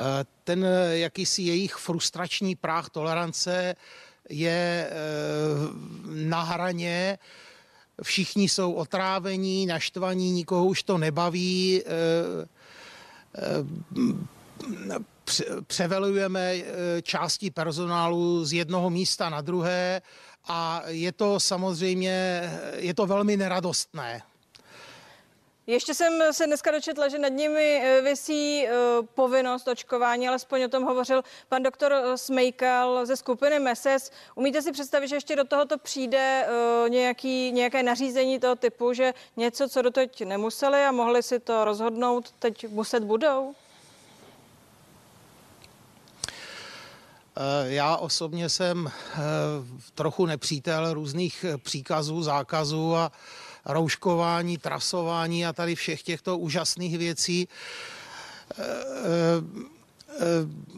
Eh, 0.01 0.25
ten 0.45 0.65
eh, 0.65 0.99
jakýsi 0.99 1.43
jejich 1.43 1.75
frustrační 1.75 2.57
práh 2.57 2.91
tolerance 2.91 3.75
je 4.29 4.89
eh, 4.91 4.95
na 6.15 6.43
hraně, 6.43 7.19
všichni 8.03 8.49
jsou 8.49 8.73
otrávení, 8.73 9.67
naštvaní, 9.67 10.31
nikoho 10.31 10.67
už 10.67 10.83
to 10.83 10.99
nebaví. 10.99 11.83
Převelujeme 15.67 16.55
části 17.03 17.51
personálu 17.51 18.45
z 18.45 18.53
jednoho 18.53 18.91
místa 18.91 19.31
na 19.31 19.41
druhé 19.41 20.03
a 20.49 20.83
je 20.87 21.13
to 21.13 21.41
samozřejmě, 21.41 22.43
je 22.77 22.95
to 22.95 23.07
velmi 23.07 23.37
neradostné. 23.37 24.23
Ještě 25.73 25.95
jsem 25.95 26.13
se 26.33 26.47
dneska 26.47 26.71
dočetla, 26.71 27.09
že 27.09 27.19
nad 27.19 27.29
nimi 27.29 27.81
eh, 27.83 28.03
vysí 28.03 28.67
eh, 28.67 28.73
povinnost 29.15 29.69
očkování, 29.69 30.29
alespoň 30.29 30.63
o 30.63 30.69
tom 30.69 30.83
hovořil 30.85 31.23
pan 31.49 31.63
doktor 31.63 31.93
eh, 31.93 32.19
Smejkal 32.19 33.07
ze 33.07 33.17
skupiny 33.17 33.59
MESES. 33.59 34.11
Umíte 34.35 34.63
si 34.63 34.73
představit, 34.73 35.09
že 35.09 35.17
ještě 35.17 35.37
do 35.37 35.45
tohoto 35.45 35.79
přijde 35.79 36.47
nějaký, 36.89 37.53
nějaké 37.53 37.83
nařízení 37.83 38.39
toho 38.39 38.57
typu, 38.57 38.93
že 38.93 39.15
něco, 39.37 39.69
co 39.69 39.83
doteď 39.83 40.25
nemuseli 40.25 40.85
a 40.85 40.93
mohli 40.93 41.23
si 41.23 41.39
to 41.39 41.65
rozhodnout, 41.65 42.33
teď 42.39 42.69
muset 42.69 43.05
budou? 43.05 43.55
Já 47.65 47.97
osobně 47.97 48.49
jsem 48.49 48.91
trochu 49.95 50.27
nepřítel 50.27 50.95
různých 50.95 51.45
příkazů, 51.63 52.23
zákazů 52.23 52.95
a 52.97 53.13
rouškování, 53.65 54.59
trasování 54.59 55.47
a 55.47 55.53
tady 55.53 55.75
všech 55.75 56.03
těchto 56.03 56.39
úžasných 56.39 56.99
věcí. 56.99 57.49
E, 57.49 58.63
e, 58.63 58.69
e, 60.09 60.25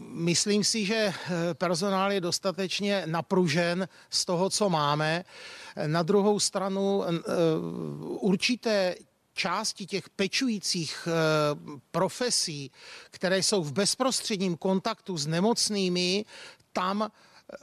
myslím 0.09 0.65
si, 0.65 0.85
že 0.85 1.13
personál 1.53 2.13
je 2.13 2.21
dostatečně 2.21 3.03
napružen 3.07 3.89
z 4.11 4.25
toho, 4.25 4.51
co 4.51 4.71
máme. 4.71 5.25
Na 5.87 6.03
druhou 6.03 6.41
stranu 6.41 7.05
určité 8.01 8.95
části 9.35 9.87
těch 9.87 10.09
pečujících 10.09 11.09
profesí, 11.91 12.71
které 13.11 13.39
jsou 13.39 13.65
v 13.65 13.73
bezprostředním 13.73 14.57
kontaktu 14.57 15.19
s 15.19 15.27
nemocnými, 15.27 16.25
tam 16.73 17.11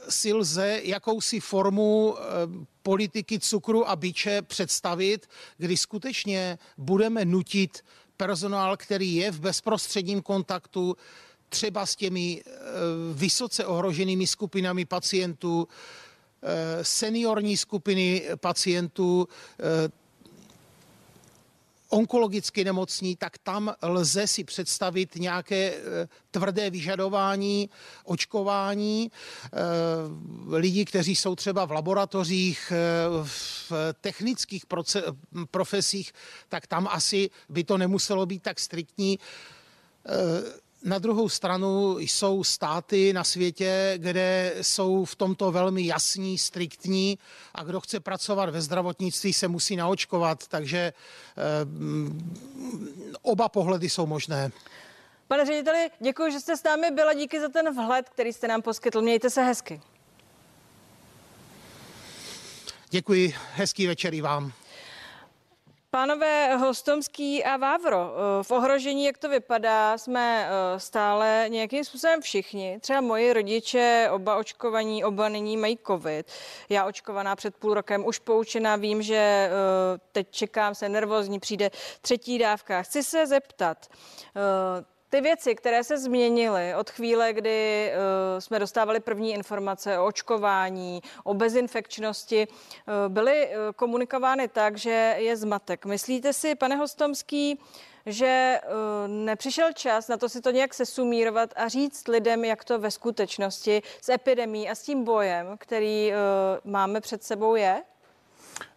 si 0.08 0.32
lze 0.32 0.80
jakousi 0.84 1.40
formu 1.40 2.16
eh, 2.18 2.22
politiky 2.82 3.38
cukru 3.38 3.88
a 3.88 3.96
byče 3.96 4.42
představit, 4.42 5.26
kdy 5.58 5.76
skutečně 5.76 6.58
budeme 6.78 7.24
nutit 7.24 7.84
personál, 8.16 8.76
který 8.76 9.14
je 9.14 9.30
v 9.30 9.40
bezprostředním 9.40 10.22
kontaktu 10.22 10.96
třeba 11.48 11.86
s 11.86 11.96
těmi 11.96 12.42
eh, 12.46 12.50
vysoce 13.12 13.66
ohroženými 13.66 14.26
skupinami 14.26 14.84
pacientů, 14.84 15.68
eh, 16.42 16.84
seniorní 16.84 17.56
skupiny 17.56 18.22
pacientů, 18.36 19.28
onkologicky 21.92 22.64
nemocní, 22.64 23.16
tak 23.16 23.38
tam 23.38 23.74
lze 23.82 24.26
si 24.26 24.44
představit 24.44 25.16
nějaké 25.16 25.74
eh, 25.74 26.08
tvrdé 26.30 26.70
vyžadování, 26.70 27.70
očkování. 28.04 29.10
Eh, 29.44 29.58
lidi, 30.56 30.84
kteří 30.84 31.16
jsou 31.16 31.36
třeba 31.36 31.64
v 31.64 31.72
laboratořích, 31.72 32.72
eh, 32.72 33.24
v 33.24 33.72
technických 34.00 34.64
profesích, 35.50 36.12
tak 36.48 36.66
tam 36.66 36.88
asi 36.90 37.30
by 37.48 37.64
to 37.64 37.78
nemuselo 37.78 38.26
být 38.26 38.42
tak 38.42 38.60
striktní. 38.60 39.18
Na 40.84 40.98
druhou 40.98 41.28
stranu 41.28 41.98
jsou 41.98 42.44
státy 42.44 43.12
na 43.12 43.24
světě, 43.24 43.94
kde 43.96 44.54
jsou 44.62 45.04
v 45.04 45.16
tomto 45.16 45.52
velmi 45.52 45.86
jasní, 45.86 46.38
striktní 46.38 47.18
a 47.54 47.62
kdo 47.62 47.80
chce 47.80 48.00
pracovat 48.00 48.50
ve 48.50 48.62
zdravotnictví, 48.62 49.32
se 49.32 49.48
musí 49.48 49.76
naočkovat, 49.76 50.48
takže 50.48 50.78
eh, 50.78 50.92
oba 53.22 53.48
pohledy 53.48 53.90
jsou 53.90 54.06
možné. 54.06 54.52
Pane 55.28 55.46
řediteli, 55.46 55.90
děkuji, 56.00 56.32
že 56.32 56.40
jste 56.40 56.56
s 56.56 56.62
námi 56.62 56.90
byla. 56.90 57.14
Díky 57.14 57.40
za 57.40 57.48
ten 57.48 57.74
vhled, 57.74 58.08
který 58.08 58.32
jste 58.32 58.48
nám 58.48 58.62
poskytl. 58.62 59.02
Mějte 59.02 59.30
se 59.30 59.42
hezky. 59.42 59.80
Děkuji, 62.90 63.34
hezký 63.54 63.86
večer 63.86 64.14
i 64.14 64.20
vám. 64.20 64.52
Pánové 65.94 66.56
Hostomský 66.56 67.44
a 67.44 67.56
Vávro, 67.56 68.12
eh, 68.14 68.42
v 68.42 68.50
ohrožení, 68.50 69.04
jak 69.04 69.18
to 69.18 69.28
vypadá, 69.28 69.98
jsme 69.98 70.46
eh, 70.46 70.80
stále 70.80 71.46
nějakým 71.48 71.84
způsobem 71.84 72.20
všichni. 72.20 72.78
Třeba 72.80 73.00
moji 73.00 73.32
rodiče, 73.32 74.08
oba 74.12 74.36
očkovaní, 74.36 75.04
oba 75.04 75.28
nyní 75.28 75.56
mají 75.56 75.78
covid. 75.86 76.26
Já 76.68 76.84
očkovaná 76.84 77.36
před 77.36 77.56
půl 77.56 77.74
rokem, 77.74 78.06
už 78.06 78.18
poučená, 78.18 78.76
vím, 78.76 79.02
že 79.02 79.16
eh, 79.16 79.50
teď 80.12 80.30
čekám, 80.30 80.74
se 80.74 80.88
nervózní, 80.88 81.40
přijde 81.40 81.70
třetí 82.00 82.38
dávka. 82.38 82.82
Chci 82.82 83.02
se 83.02 83.26
zeptat, 83.26 83.86
ty 85.12 85.20
věci, 85.20 85.54
které 85.54 85.84
se 85.84 85.98
změnily 85.98 86.74
od 86.74 86.90
chvíle, 86.90 87.32
kdy 87.32 87.92
uh, 87.92 88.40
jsme 88.40 88.58
dostávali 88.58 89.00
první 89.00 89.32
informace 89.32 89.98
o 89.98 90.06
očkování, 90.06 91.02
o 91.24 91.34
bezinfekčnosti, 91.34 92.48
uh, 92.48 93.12
byly 93.12 93.48
uh, 93.48 93.54
komunikovány 93.76 94.48
tak, 94.48 94.76
že 94.76 95.14
je 95.18 95.36
zmatek. 95.36 95.84
Myslíte 95.84 96.32
si, 96.32 96.54
pane 96.54 96.76
Hostomský, 96.76 97.60
že 98.06 98.60
nepřišel 99.06 99.72
čas 99.72 100.08
na 100.08 100.16
to 100.16 100.28
si 100.28 100.40
to 100.40 100.50
nějak 100.50 100.74
sesumírovat 100.74 101.50
a 101.56 101.68
říct 101.68 102.08
lidem, 102.08 102.44
jak 102.44 102.64
to 102.64 102.78
ve 102.78 102.90
skutečnosti 102.90 103.82
s 104.00 104.08
epidemí 104.08 104.70
a 104.70 104.74
s 104.74 104.82
tím 104.82 105.04
bojem, 105.04 105.56
který 105.58 106.12
máme 106.64 107.00
před 107.00 107.22
sebou, 107.22 107.54
je? 107.54 107.82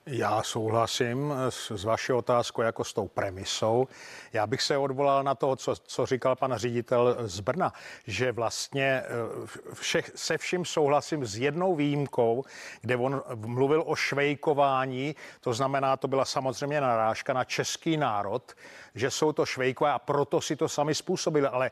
Já 0.08 0.44
souhlasím 0.44 1.34
s, 1.50 1.72
s 1.72 1.84
vaší 1.84 2.14
otázkou 2.14 2.62
jako 2.62 2.84
s 2.84 2.94
tou 2.94 3.08
premisou. 3.08 3.88
Já 4.34 4.48
bych 4.48 4.62
se 4.62 4.78
odvolal 4.78 5.24
na 5.24 5.36
to, 5.36 5.56
co, 5.56 5.76
co 5.76 6.06
říkal 6.06 6.36
pan 6.36 6.54
ředitel 6.56 7.16
z 7.20 7.40
Brna, 7.40 7.74
že 8.08 8.32
vlastně 8.32 9.04
eh, 9.06 9.74
všech, 9.74 10.12
se 10.16 10.38
vším 10.38 10.66
souhlasím 10.66 11.26
s 11.26 11.38
jednou 11.38 11.76
výjimkou, 11.76 12.44
kde 12.82 12.96
on 12.96 13.24
mluvil 13.36 13.84
o 13.86 13.96
švejkování, 13.96 15.16
to 15.42 15.54
znamená, 15.54 15.98
to 15.98 16.08
byla 16.08 16.26
samozřejmě 16.26 16.82
narážka 16.82 17.34
na 17.34 17.44
český 17.44 17.98
národ, 17.98 18.54
že 18.96 19.12
jsou 19.12 19.32
to 19.32 19.46
švejkové 19.46 19.92
a 19.92 20.00
proto 20.00 20.42
si 20.42 20.56
to 20.56 20.70
sami 20.70 20.96
způsobili, 20.96 21.48
ale 21.48 21.72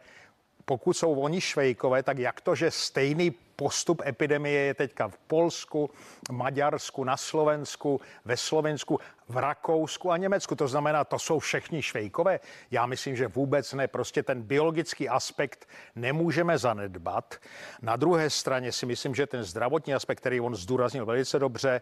pokud 0.65 0.93
jsou 0.93 1.13
oni 1.13 1.41
švejkové, 1.41 2.03
tak 2.03 2.17
jak 2.17 2.41
to, 2.41 2.55
že 2.55 2.71
stejný 2.71 3.31
postup 3.55 4.01
epidemie 4.05 4.59
je 4.59 4.73
teďka 4.73 5.07
v 5.07 5.17
Polsku, 5.17 5.89
Maďarsku, 6.31 7.03
na 7.03 7.17
Slovensku, 7.17 8.01
ve 8.25 8.37
Slovensku, 8.37 8.99
v 9.29 9.37
Rakousku 9.37 10.11
a 10.11 10.17
Německu. 10.17 10.55
To 10.55 10.67
znamená, 10.67 11.03
to 11.03 11.19
jsou 11.19 11.39
všichni 11.39 11.81
švejkové? 11.81 12.39
Já 12.71 12.85
myslím, 12.85 13.15
že 13.15 13.27
vůbec 13.27 13.73
ne. 13.73 13.87
Prostě 13.87 14.23
ten 14.23 14.41
biologický 14.41 15.09
aspekt 15.09 15.69
nemůžeme 15.95 16.57
zanedbat. 16.57 17.35
Na 17.81 17.95
druhé 17.95 18.29
straně 18.29 18.71
si 18.71 18.85
myslím, 18.85 19.15
že 19.15 19.27
ten 19.27 19.43
zdravotní 19.43 19.93
aspekt, 19.93 20.19
který 20.19 20.41
on 20.41 20.55
zdůraznil 20.55 21.05
velice 21.05 21.39
dobře, 21.39 21.81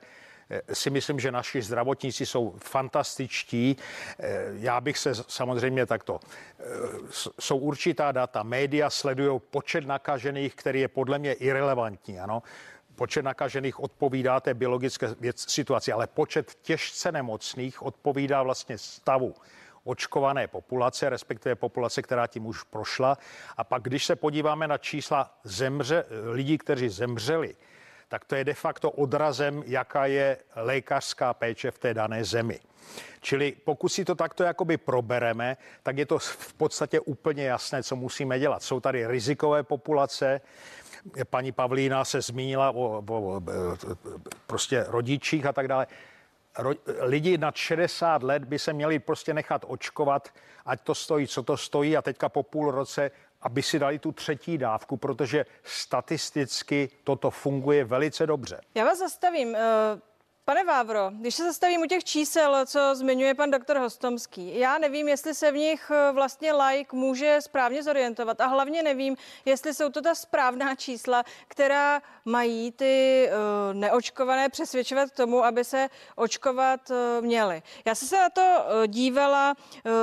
si 0.74 0.90
myslím, 0.90 1.20
že 1.20 1.32
naši 1.32 1.62
zdravotníci 1.62 2.26
jsou 2.26 2.56
fantastičtí. 2.58 3.78
Eh, 4.20 4.46
já 4.54 4.82
bych 4.82 4.98
se 4.98 5.16
samozřejmě 5.16 5.86
takto. 5.86 6.20
Eh, 6.60 6.64
jsou 7.40 7.58
určitá 7.58 8.12
data. 8.12 8.44
Média 8.44 8.90
sledují 8.90 9.42
počet 9.52 9.88
nakažených, 9.88 10.56
který 10.56 10.80
je 10.80 10.88
podle 10.88 11.20
mě 11.20 11.34
irrelevantní. 11.34 12.20
Ano? 12.20 12.44
Počet 12.96 13.22
nakažených 13.22 13.80
odpovídá 13.80 14.40
té 14.40 14.54
biologické 14.54 15.16
situaci, 15.36 15.92
ale 15.92 16.08
počet 16.08 16.56
těžce 16.62 17.12
nemocných 17.12 17.82
odpovídá 17.82 18.44
vlastně 18.44 18.78
stavu 18.78 19.36
očkované 19.84 20.48
populace, 20.48 21.10
respektive 21.10 21.56
populace, 21.56 22.02
která 22.02 22.28
tím 22.28 22.46
už 22.46 22.64
prošla. 22.64 23.18
A 23.58 23.64
pak, 23.64 23.84
když 23.84 24.06
se 24.06 24.16
podíváme 24.16 24.68
na 24.68 24.78
čísla 24.78 25.40
zemře, 25.44 26.06
lidí, 26.32 26.58
kteří 26.58 26.90
zemřeli, 26.90 27.56
tak 28.12 28.26
to 28.26 28.36
je 28.36 28.44
de 28.44 28.54
facto 28.54 28.92
odrazem, 28.92 29.64
jaká 29.66 30.06
je 30.06 30.38
lékařská 30.56 31.34
péče 31.34 31.72
v 31.72 31.78
té 31.78 31.94
dané 31.94 32.24
zemi. 32.24 32.60
Čili 33.22 33.56
pokud 33.66 33.90
si 33.90 34.06
to 34.06 34.16
takto 34.16 34.44
jakoby 34.44 34.78
probereme, 34.78 35.58
tak 35.84 35.98
je 35.98 36.06
to 36.06 36.20
v 36.20 36.54
podstatě 36.54 37.00
úplně 37.00 37.44
jasné, 37.44 37.84
co 37.84 37.96
musíme 37.96 38.40
dělat. 38.40 38.64
Jsou 38.64 38.80
tady 38.80 39.08
rizikové 39.08 39.64
populace, 39.64 40.42
paní 41.30 41.52
Pavlína 41.52 42.06
se 42.06 42.22
zmínila 42.22 42.72
o, 42.72 43.04
o, 43.10 43.36
o 43.36 43.42
prostě 44.48 44.86
rodičích 44.88 45.46
a 45.46 45.54
tak 45.54 45.68
dále. 45.68 45.88
Ro, 46.58 46.72
lidi 47.00 47.38
nad 47.38 47.56
60 47.56 48.24
let 48.24 48.44
by 48.44 48.60
se 48.60 48.74
měli 48.74 49.00
prostě 49.00 49.34
nechat 49.34 49.66
očkovat, 49.68 50.30
ať 50.66 50.82
to 50.82 50.96
stojí, 50.96 51.28
co 51.28 51.44
to 51.44 51.58
stojí 51.58 51.98
a 51.98 52.02
teďka 52.02 52.30
po 52.30 52.44
půl 52.44 52.72
roce 52.72 53.12
aby 53.42 53.62
si 53.62 53.80
dali 53.80 54.00
tu 54.00 54.12
třetí 54.12 54.58
dávku, 54.58 54.98
protože 54.98 55.46
statisticky 55.64 56.90
toto 57.04 57.32
funguje 57.32 57.84
velice 57.84 58.28
dobře. 58.28 58.62
Já 58.76 58.86
vás 58.86 59.00
zastavím. 59.00 59.58
Eh, 60.52 60.54
Pane 60.54 60.64
Vávro, 60.64 61.12
když 61.14 61.36
se 61.36 61.44
zastavím 61.44 61.82
u 61.82 61.86
těch 61.86 62.04
čísel, 62.04 62.66
co 62.66 62.96
zmiňuje 62.96 63.34
pan 63.34 63.52
doktor 63.52 63.78
Hostomský, 63.78 64.60
já 64.60 64.78
nevím, 64.78 65.08
jestli 65.08 65.36
se 65.36 65.52
v 65.52 65.56
nich 65.56 65.92
eh, 65.92 66.12
vlastně 66.12 66.54
like 66.54 66.96
může 66.96 67.38
správně 67.40 67.84
zorientovat 67.84 68.42
a 68.42 68.46
hlavně 68.46 68.84
nevím, 68.84 69.18
jestli 69.46 69.74
jsou 69.74 69.90
to 69.90 70.02
ta 70.02 70.16
správná 70.16 70.76
čísla, 70.76 71.24
která 71.48 72.02
mají 72.26 72.72
ty 72.72 73.30
uh, 73.30 73.74
neočkované 73.74 74.50
přesvědčovat 74.50 75.10
k 75.10 75.16
tomu, 75.16 75.44
aby 75.44 75.64
se 75.64 75.88
očkovat 76.16 76.90
uh, 76.90 77.26
měli. 77.26 77.62
Já 77.86 77.96
jsem 77.96 78.08
se 78.08 78.18
na 78.18 78.30
to 78.30 78.42
dívala, 78.88 79.56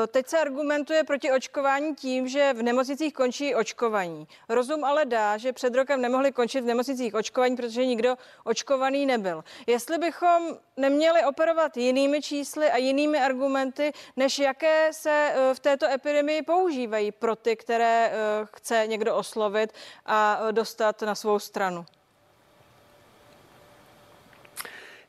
teď 0.09 0.27
se 0.27 0.39
argumentuje 0.39 1.05
proti 1.05 1.33
očkování 1.33 1.95
tím, 1.95 2.29
že 2.29 2.55
v 2.55 2.63
nemocnicích 2.63 3.15
končí 3.15 3.55
očkování. 3.55 4.29
Rozum 4.49 4.85
ale 4.85 5.05
dá, 5.05 5.37
že 5.37 5.53
před 5.53 5.75
rokem 5.75 6.01
nemohli 6.01 6.33
končit 6.33 6.61
v 6.61 6.65
nemocnicích 6.65 7.15
očkování, 7.15 7.57
protože 7.57 7.87
nikdo 7.87 8.17
očkovaný 8.45 9.07
nebyl. 9.07 9.45
Jestli 9.67 9.99
bychom 9.99 10.38
bychom 10.39 10.59
neměli 10.77 11.25
operovat 11.25 11.77
jinými 11.77 12.23
čísly 12.23 12.71
a 12.71 12.77
jinými 12.77 13.21
argumenty, 13.21 13.93
než 14.17 14.39
jaké 14.39 14.93
se 14.93 15.33
eh, 15.35 15.55
v 15.55 15.61
této 15.61 15.87
epidemii 15.87 16.43
používají 16.43 17.13
pro 17.13 17.37
ty, 17.37 17.57
které 17.57 18.11
eh, 18.11 18.47
chce 18.55 18.85
někdo 18.87 19.17
oslovit 19.17 19.73
a 20.07 20.41
eh, 20.49 20.53
dostat 20.53 21.03
na 21.03 21.15
svou 21.15 21.39
stranu. 21.39 21.87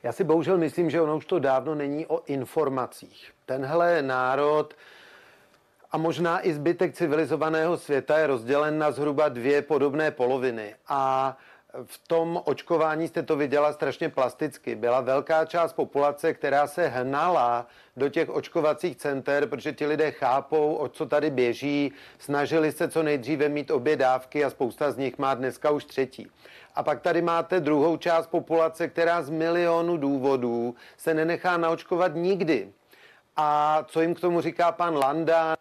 Já 0.03 0.11
si 0.11 0.23
bohužel 0.23 0.57
myslím, 0.57 0.89
že 0.89 1.01
ono 1.01 1.17
už 1.17 1.25
to 1.25 1.39
dávno 1.39 1.75
není 1.75 2.05
o 2.05 2.23
informacích. 2.25 3.31
Tenhle 3.45 4.01
národ 4.01 4.73
a 5.91 5.97
možná 5.97 6.47
i 6.47 6.53
zbytek 6.53 6.93
civilizovaného 6.93 7.77
světa 7.77 8.17
je 8.17 8.27
rozdělen 8.27 8.79
na 8.79 8.91
zhruba 8.91 9.29
dvě 9.29 9.61
podobné 9.61 10.11
poloviny. 10.11 10.75
A 10.87 11.37
v 11.85 12.07
tom 12.07 12.41
očkování 12.45 13.07
jste 13.07 13.23
to 13.23 13.35
viděla 13.35 13.73
strašně 13.73 14.09
plasticky. 14.09 14.75
Byla 14.75 15.01
velká 15.01 15.45
část 15.45 15.73
populace, 15.73 16.33
která 16.33 16.67
se 16.67 16.87
hnala 16.87 17.67
do 17.97 18.09
těch 18.09 18.29
očkovacích 18.29 18.97
center, 18.97 19.47
protože 19.47 19.73
ti 19.73 19.85
lidé 19.85 20.11
chápou, 20.11 20.75
o 20.75 20.87
co 20.87 21.05
tady 21.05 21.29
běží, 21.29 21.93
snažili 22.19 22.71
se 22.71 22.89
co 22.89 23.03
nejdříve 23.03 23.49
mít 23.49 23.71
obě 23.71 23.95
dávky 23.95 24.45
a 24.45 24.49
spousta 24.49 24.91
z 24.91 24.97
nich 24.97 25.17
má 25.17 25.33
dneska 25.33 25.71
už 25.71 25.85
třetí. 25.85 26.27
A 26.75 26.83
pak 26.83 27.01
tady 27.01 27.21
máte 27.21 27.59
druhou 27.59 27.97
část 27.97 28.27
populace, 28.27 28.87
která 28.87 29.21
z 29.21 29.29
milionu 29.29 29.97
důvodů 29.97 30.75
se 30.97 31.13
nenechá 31.13 31.57
naočkovat 31.57 32.15
nikdy. 32.15 32.73
A 33.35 33.83
co 33.87 34.01
jim 34.01 34.15
k 34.15 34.19
tomu 34.19 34.41
říká 34.41 34.71
pan 34.71 34.97
Landa, 34.97 35.55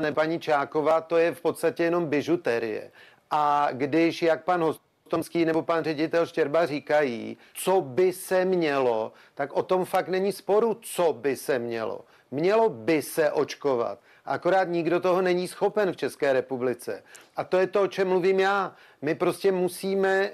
ne 0.00 0.12
paní 0.12 0.40
Čáková, 0.40 1.00
to 1.00 1.16
je 1.16 1.34
v 1.34 1.40
podstatě 1.40 1.84
jenom 1.84 2.06
bižuterie. 2.06 2.90
A 3.30 3.68
když, 3.72 4.22
jak 4.22 4.44
pan 4.44 4.62
host 4.62 4.87
Tomský 5.08 5.44
nebo 5.44 5.62
pan 5.62 5.84
ředitel 5.84 6.26
Štěrba 6.26 6.66
říkají, 6.66 7.36
co 7.54 7.80
by 7.80 8.12
se 8.12 8.44
mělo, 8.44 9.12
tak 9.34 9.52
o 9.52 9.62
tom 9.62 9.84
fakt 9.84 10.08
není 10.08 10.32
sporu, 10.32 10.74
co 10.82 11.12
by 11.12 11.36
se 11.36 11.58
mělo. 11.58 12.04
Mělo 12.30 12.68
by 12.68 13.02
se 13.02 13.32
očkovat. 13.32 13.98
Akorát 14.24 14.68
nikdo 14.68 15.00
toho 15.00 15.22
není 15.22 15.48
schopen 15.48 15.92
v 15.92 15.96
České 15.96 16.32
republice. 16.32 17.02
A 17.36 17.44
to 17.44 17.56
je 17.58 17.66
to, 17.66 17.82
o 17.82 17.86
čem 17.86 18.08
mluvím 18.08 18.40
já. 18.40 18.76
My 19.02 19.14
prostě 19.14 19.52
musíme 19.52 20.30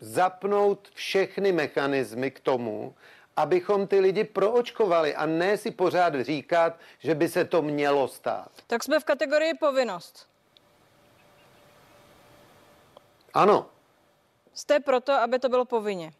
zapnout 0.00 0.88
všechny 0.94 1.52
mechanismy 1.52 2.30
k 2.30 2.40
tomu, 2.40 2.94
abychom 3.36 3.86
ty 3.86 4.00
lidi 4.00 4.24
proočkovali 4.24 5.14
a 5.14 5.26
ne 5.26 5.56
si 5.56 5.70
pořád 5.70 6.20
říkat, 6.20 6.78
že 6.98 7.14
by 7.14 7.28
se 7.28 7.44
to 7.44 7.62
mělo 7.62 8.08
stát. 8.08 8.50
Tak 8.66 8.84
jsme 8.84 9.00
v 9.00 9.04
kategorii 9.04 9.54
povinnost. 9.54 10.28
Ano, 13.34 13.66
Jste 14.56 14.80
proto, 14.80 15.12
aby 15.12 15.38
to 15.38 15.48
bylo 15.48 15.64
povinně. 15.64 16.12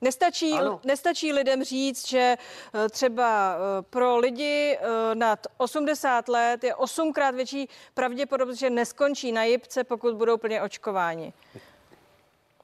Nestačí, 0.00 0.54
nestačí 0.84 1.32
lidem 1.32 1.64
říct, 1.64 2.08
že 2.08 2.36
eh, 2.74 2.88
třeba 2.88 3.56
eh, 3.56 3.82
pro 3.82 4.16
lidi 4.16 4.78
eh, 4.80 5.14
nad 5.14 5.46
80 5.56 6.28
let 6.28 6.64
je 6.64 6.74
osmkrát 6.74 7.34
větší 7.34 7.68
pravděpodobnost, 7.94 8.58
že 8.58 8.70
neskončí 8.70 9.32
na 9.32 9.44
jipce, 9.44 9.84
pokud 9.84 10.14
budou 10.14 10.36
plně 10.36 10.62
očkováni. 10.62 11.32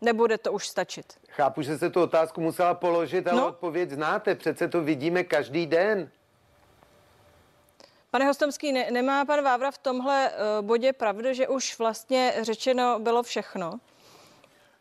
Nebude 0.01 0.39
to 0.39 0.53
už 0.53 0.69
stačit. 0.69 1.07
Chápu, 1.29 1.63
že 1.63 1.79
se 1.79 1.91
tu 1.91 2.03
otázku 2.03 2.41
musela 2.41 2.75
položit, 2.75 3.27
ale 3.27 3.41
no. 3.41 3.49
odpověď 3.49 3.91
znáte. 3.91 4.35
Přece 4.35 4.69
to 4.69 4.83
vidíme 4.83 5.25
každý 5.25 5.67
den. 5.67 6.11
Pane 8.15 8.27
Hostomský, 8.27 8.73
ne, 8.73 8.91
nemá 8.91 9.25
pan 9.25 9.43
Vávra 9.43 9.71
v 9.71 9.79
tomhle 9.79 10.31
uh, 10.31 10.67
bodě 10.67 10.93
pravdu, 10.93 11.33
že 11.33 11.49
už 11.49 11.79
vlastně 11.79 12.35
řečeno 12.41 12.99
bylo 12.99 13.23
všechno? 13.23 13.81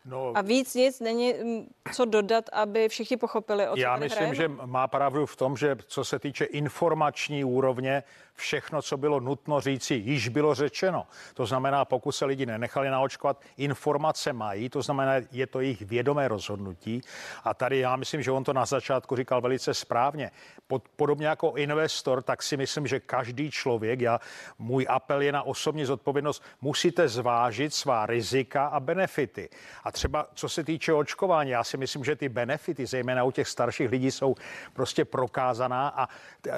No, 0.04 0.32
a 0.34 0.42
víc 0.42 0.74
nic 0.74 1.00
není 1.00 1.32
mm, 1.32 1.66
co 1.92 2.04
dodat, 2.04 2.44
aby 2.52 2.88
všichni 2.88 3.16
pochopili, 3.16 3.68
o 3.68 3.74
co 3.74 3.80
Já 3.80 3.96
myslím, 3.96 4.16
hrajeme? 4.16 4.34
že 4.34 4.48
má 4.48 4.88
pravdu 4.88 5.26
v 5.26 5.36
tom, 5.36 5.56
že 5.56 5.76
co 5.86 6.04
se 6.04 6.18
týče 6.18 6.44
informační 6.44 7.44
úrovně, 7.44 8.02
všechno, 8.34 8.82
co 8.82 8.96
bylo 8.96 9.20
nutno 9.20 9.60
říci, 9.60 9.94
již 9.94 10.28
bylo 10.28 10.54
řečeno. 10.54 11.06
To 11.34 11.46
znamená, 11.46 11.84
pokud 11.84 12.12
se 12.12 12.24
lidi 12.24 12.46
nenechali 12.46 12.90
naočkovat, 12.90 13.40
informace 13.56 14.32
mají, 14.32 14.68
to 14.68 14.82
znamená, 14.82 15.12
je 15.32 15.46
to 15.46 15.60
jejich 15.60 15.82
vědomé 15.82 16.28
rozhodnutí. 16.28 17.00
A 17.44 17.54
tady 17.54 17.78
já 17.78 17.96
myslím, 17.96 18.22
že 18.22 18.30
on 18.30 18.44
to 18.44 18.52
na 18.52 18.66
začátku 18.66 19.16
říkal 19.16 19.40
velice 19.40 19.74
správně. 19.74 20.30
Pod, 20.66 20.88
podobně 20.96 21.26
jako 21.26 21.52
investor, 21.56 22.22
tak 22.22 22.42
si 22.42 22.56
myslím, 22.56 22.86
že 22.86 23.00
každý 23.00 23.50
člověk, 23.50 24.00
já, 24.00 24.20
můj 24.58 24.86
apel 24.88 25.22
je 25.22 25.32
na 25.32 25.42
osobní 25.42 25.84
zodpovědnost, 25.84 26.42
musíte 26.60 27.08
zvážit 27.08 27.74
svá 27.74 28.06
rizika 28.06 28.66
a 28.66 28.80
benefity. 28.80 29.48
A 29.84 29.92
třeba 29.94 30.26
co 30.34 30.48
se 30.48 30.64
týče 30.64 30.92
očkování, 30.92 31.50
já 31.50 31.64
si 31.64 31.76
myslím, 31.76 32.04
že 32.04 32.16
ty 32.16 32.28
benefity, 32.28 32.86
zejména 32.86 33.24
u 33.24 33.30
těch 33.30 33.48
starších 33.48 33.90
lidí, 33.90 34.10
jsou 34.10 34.34
prostě 34.72 35.04
prokázaná 35.04 35.88
a 35.88 36.08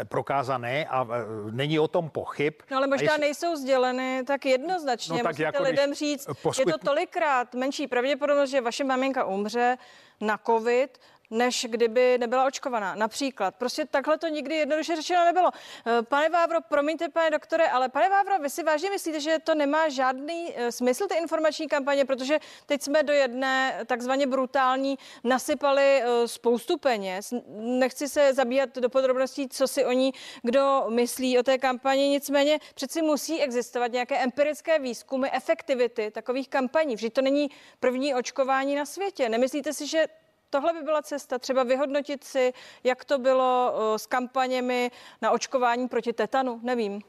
e, 0.00 0.04
prokázané 0.04 0.86
a 0.86 1.04
e, 1.04 1.06
není 1.50 1.78
o 1.78 1.88
tom 1.88 2.10
pochyb. 2.10 2.54
No 2.70 2.76
ale 2.76 2.86
možná 2.86 3.12
jestli... 3.12 3.20
nejsou 3.20 3.56
sděleny 3.56 4.22
tak 4.26 4.46
jednoznačně. 4.46 5.16
No, 5.16 5.22
tak 5.22 5.32
Musíte 5.32 5.42
jako 5.42 5.62
lidem 5.62 5.94
říct, 5.94 6.26
poskyt... 6.42 6.66
je 6.66 6.72
to 6.72 6.78
tolikrát 6.78 7.54
menší 7.54 7.86
pravděpodobnost, 7.86 8.50
že 8.50 8.60
vaše 8.60 8.84
maminka 8.84 9.24
umře 9.24 9.76
na 10.20 10.38
covid, 10.46 10.98
než 11.30 11.66
kdyby 11.70 12.18
nebyla 12.18 12.44
očkovaná. 12.44 12.94
Například. 12.94 13.54
Prostě 13.54 13.84
takhle 13.84 14.18
to 14.18 14.28
nikdy 14.28 14.54
jednoduše 14.54 14.96
řečeno 14.96 15.24
nebylo. 15.24 15.50
Eh, 15.86 16.02
pane 16.02 16.28
Vávro, 16.28 16.60
promiňte, 16.60 17.08
pane 17.08 17.30
doktore, 17.30 17.68
ale 17.68 17.88
pane 17.88 18.08
Vávro, 18.08 18.38
vy 18.38 18.50
si 18.50 18.62
vážně 18.62 18.90
myslíte, 18.90 19.20
že 19.20 19.38
to 19.38 19.54
nemá 19.54 19.88
žádný 19.88 20.52
eh, 20.56 20.72
smysl, 20.72 21.06
ty 21.06 21.14
informační 21.14 21.68
kampaně, 21.68 22.04
protože 22.04 22.38
teď 22.66 22.82
jsme 22.82 23.02
do 23.02 23.12
jedné 23.12 23.80
takzvaně 23.86 24.26
brutální 24.26 24.98
nasypali 25.24 25.82
eh, 25.82 26.28
spoustu 26.28 26.78
peněz. 26.78 27.34
Nechci 27.56 28.08
se 28.08 28.34
zabíhat 28.34 28.74
do 28.78 28.88
podrobností, 28.88 29.48
co 29.48 29.68
si 29.68 29.84
o 29.84 29.92
ní 29.92 30.12
kdo 30.42 30.84
myslí 30.88 31.38
o 31.38 31.42
té 31.42 31.58
kampani, 31.58 32.08
nicméně 32.08 32.58
přeci 32.74 33.02
musí 33.02 33.40
existovat 33.42 33.92
nějaké 33.92 34.18
empirické 34.18 34.78
výzkumy 34.78 35.28
efektivity 35.32 36.10
takových 36.10 36.48
kampaní. 36.48 36.94
Vždyť 36.94 37.12
to 37.12 37.22
není 37.22 37.50
první 37.80 38.14
očkování 38.14 38.74
na 38.74 38.86
světě. 38.86 39.28
Nemyslíte 39.28 39.72
si, 39.72 39.86
že 39.86 40.06
Tohle 40.50 40.72
by 40.72 40.82
byla 40.82 41.02
cesta, 41.02 41.38
třeba 41.38 41.62
vyhodnotit 41.62 42.24
si, 42.24 42.52
jak 42.84 43.04
to 43.04 43.18
bylo 43.18 43.74
s 43.96 44.06
kampaněmi 44.06 44.90
na 45.22 45.30
očkování 45.30 45.88
proti 45.88 46.12
tetanu, 46.12 46.60
nevím. 46.62 47.02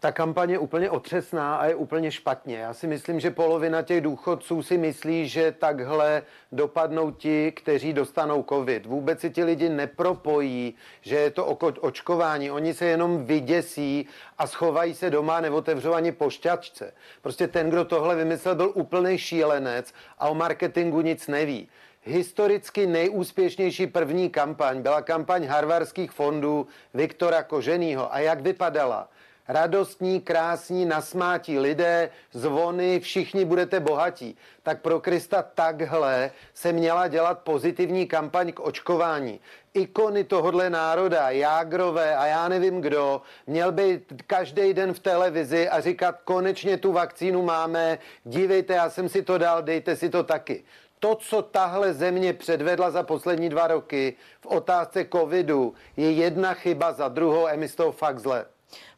Ta 0.00 0.12
kampaně 0.12 0.58
úplně 0.58 0.90
otřesná 0.90 1.56
a 1.56 1.66
je 1.66 1.74
úplně 1.74 2.10
špatně. 2.10 2.56
Já 2.56 2.74
si 2.74 2.86
myslím, 2.86 3.20
že 3.20 3.30
polovina 3.30 3.82
těch 3.82 4.00
důchodců 4.00 4.62
si 4.62 4.78
myslí, 4.78 5.28
že 5.28 5.52
takhle 5.52 6.22
dopadnou 6.52 7.10
ti, 7.10 7.52
kteří 7.52 7.92
dostanou 7.92 8.44
covid. 8.48 8.86
Vůbec 8.86 9.20
si 9.20 9.30
ti 9.30 9.44
lidi 9.44 9.68
nepropojí, 9.68 10.74
že 11.02 11.16
je 11.16 11.30
to 11.30 11.46
očkování. 11.80 12.50
Oni 12.50 12.74
se 12.74 12.84
jenom 12.84 13.24
vyděsí 13.24 14.08
a 14.38 14.46
schovají 14.46 14.94
se 14.94 15.10
doma 15.10 15.40
nebo 15.40 15.56
otevřou 15.56 15.92
ani 15.92 16.12
pošťačce. 16.12 16.92
Prostě 17.22 17.48
ten, 17.48 17.70
kdo 17.70 17.84
tohle 17.84 18.16
vymyslel, 18.16 18.54
byl 18.54 18.72
úplný 18.74 19.18
šílenec 19.18 19.92
a 20.18 20.28
o 20.28 20.34
marketingu 20.34 21.00
nic 21.00 21.28
neví. 21.28 21.68
Historicky 22.02 22.86
nejúspěšnější 22.86 23.86
první 23.86 24.30
kampaň 24.30 24.82
byla 24.82 25.02
kampaň 25.02 25.46
harvarských 25.46 26.10
fondů 26.10 26.66
Viktora 26.94 27.42
Koženýho. 27.42 28.14
A 28.14 28.18
jak 28.18 28.40
vypadala? 28.40 29.08
Radostní, 29.52 30.20
krásní, 30.20 30.84
nasmátí 30.84 31.58
lidé, 31.58 32.10
zvony, 32.32 33.00
všichni 33.00 33.44
budete 33.44 33.80
bohatí. 33.80 34.36
Tak 34.62 34.80
pro 34.80 35.00
Krista 35.00 35.42
takhle 35.42 36.30
se 36.54 36.72
měla 36.72 37.08
dělat 37.08 37.38
pozitivní 37.38 38.06
kampaň 38.06 38.52
k 38.52 38.60
očkování. 38.60 39.40
Ikony 39.74 40.24
tohodle 40.24 40.70
národa, 40.70 41.30
Jágrové 41.30 42.16
a 42.16 42.26
já 42.26 42.48
nevím 42.48 42.80
kdo, 42.80 43.22
měl 43.46 43.72
by 43.72 44.02
každý 44.26 44.74
den 44.74 44.94
v 44.94 44.98
televizi 44.98 45.68
a 45.68 45.80
říkat, 45.80 46.20
konečně 46.24 46.76
tu 46.76 46.92
vakcínu 46.92 47.42
máme, 47.42 47.98
dívejte, 48.24 48.74
já 48.74 48.90
jsem 48.90 49.08
si 49.08 49.22
to 49.22 49.38
dal, 49.38 49.62
dejte 49.62 49.96
si 49.96 50.10
to 50.10 50.24
taky 50.24 50.64
to, 51.00 51.14
co 51.14 51.42
tahle 51.42 51.94
země 51.94 52.32
předvedla 52.32 52.90
za 52.90 53.02
poslední 53.02 53.48
dva 53.48 53.66
roky 53.66 54.14
v 54.40 54.46
otázce 54.46 55.06
covidu, 55.12 55.74
je 55.96 56.12
jedna 56.12 56.54
chyba 56.54 56.92
za 56.92 57.08
druhou 57.08 57.46
a 57.46 57.56
mi 57.56 57.68
z 57.68 57.74
toho 57.74 57.92
fakt 57.92 58.18
zle. 58.18 58.46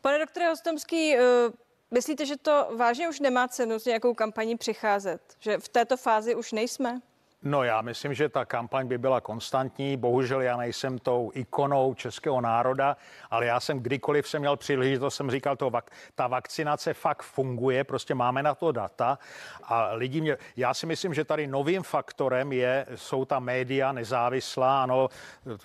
Pane 0.00 0.18
doktore 0.18 0.48
Hostomský, 0.48 1.16
eh, 1.16 1.20
myslíte, 1.90 2.26
že 2.26 2.36
to 2.36 2.66
vážně 2.76 3.08
už 3.08 3.20
nemá 3.20 3.48
cenu 3.48 3.78
s 3.78 3.84
nějakou 3.84 4.14
kampaní 4.14 4.56
přicházet? 4.56 5.36
Že 5.38 5.58
v 5.58 5.68
této 5.68 5.96
fázi 5.96 6.34
už 6.34 6.52
nejsme? 6.52 7.00
No 7.44 7.64
já 7.64 7.82
myslím, 7.82 8.14
že 8.14 8.28
ta 8.28 8.44
kampaň 8.44 8.86
by 8.86 8.98
byla 8.98 9.20
konstantní. 9.20 9.96
Bohužel 9.96 10.40
já 10.40 10.56
nejsem 10.56 10.98
tou 10.98 11.30
ikonou 11.34 11.94
českého 11.94 12.40
národa, 12.40 12.96
ale 13.30 13.46
já 13.46 13.60
jsem 13.60 13.80
kdykoliv 13.80 14.28
jsem 14.28 14.40
měl 14.40 14.56
příležitost, 14.56 15.14
jsem 15.14 15.30
říkal, 15.30 15.56
to, 15.56 15.70
ta 16.14 16.26
vakcinace 16.26 16.94
fakt 16.94 17.22
funguje, 17.22 17.84
prostě 17.84 18.14
máme 18.14 18.42
na 18.42 18.54
to 18.54 18.72
data 18.72 19.18
a 19.64 19.92
lidi 19.92 20.20
mě, 20.20 20.36
já 20.56 20.74
si 20.74 20.86
myslím, 20.86 21.14
že 21.14 21.24
tady 21.24 21.46
novým 21.46 21.82
faktorem 21.82 22.52
je, 22.52 22.86
jsou 22.94 23.24
ta 23.24 23.40
média 23.40 23.92
nezávislá, 23.92 24.82
ano, 24.82 25.08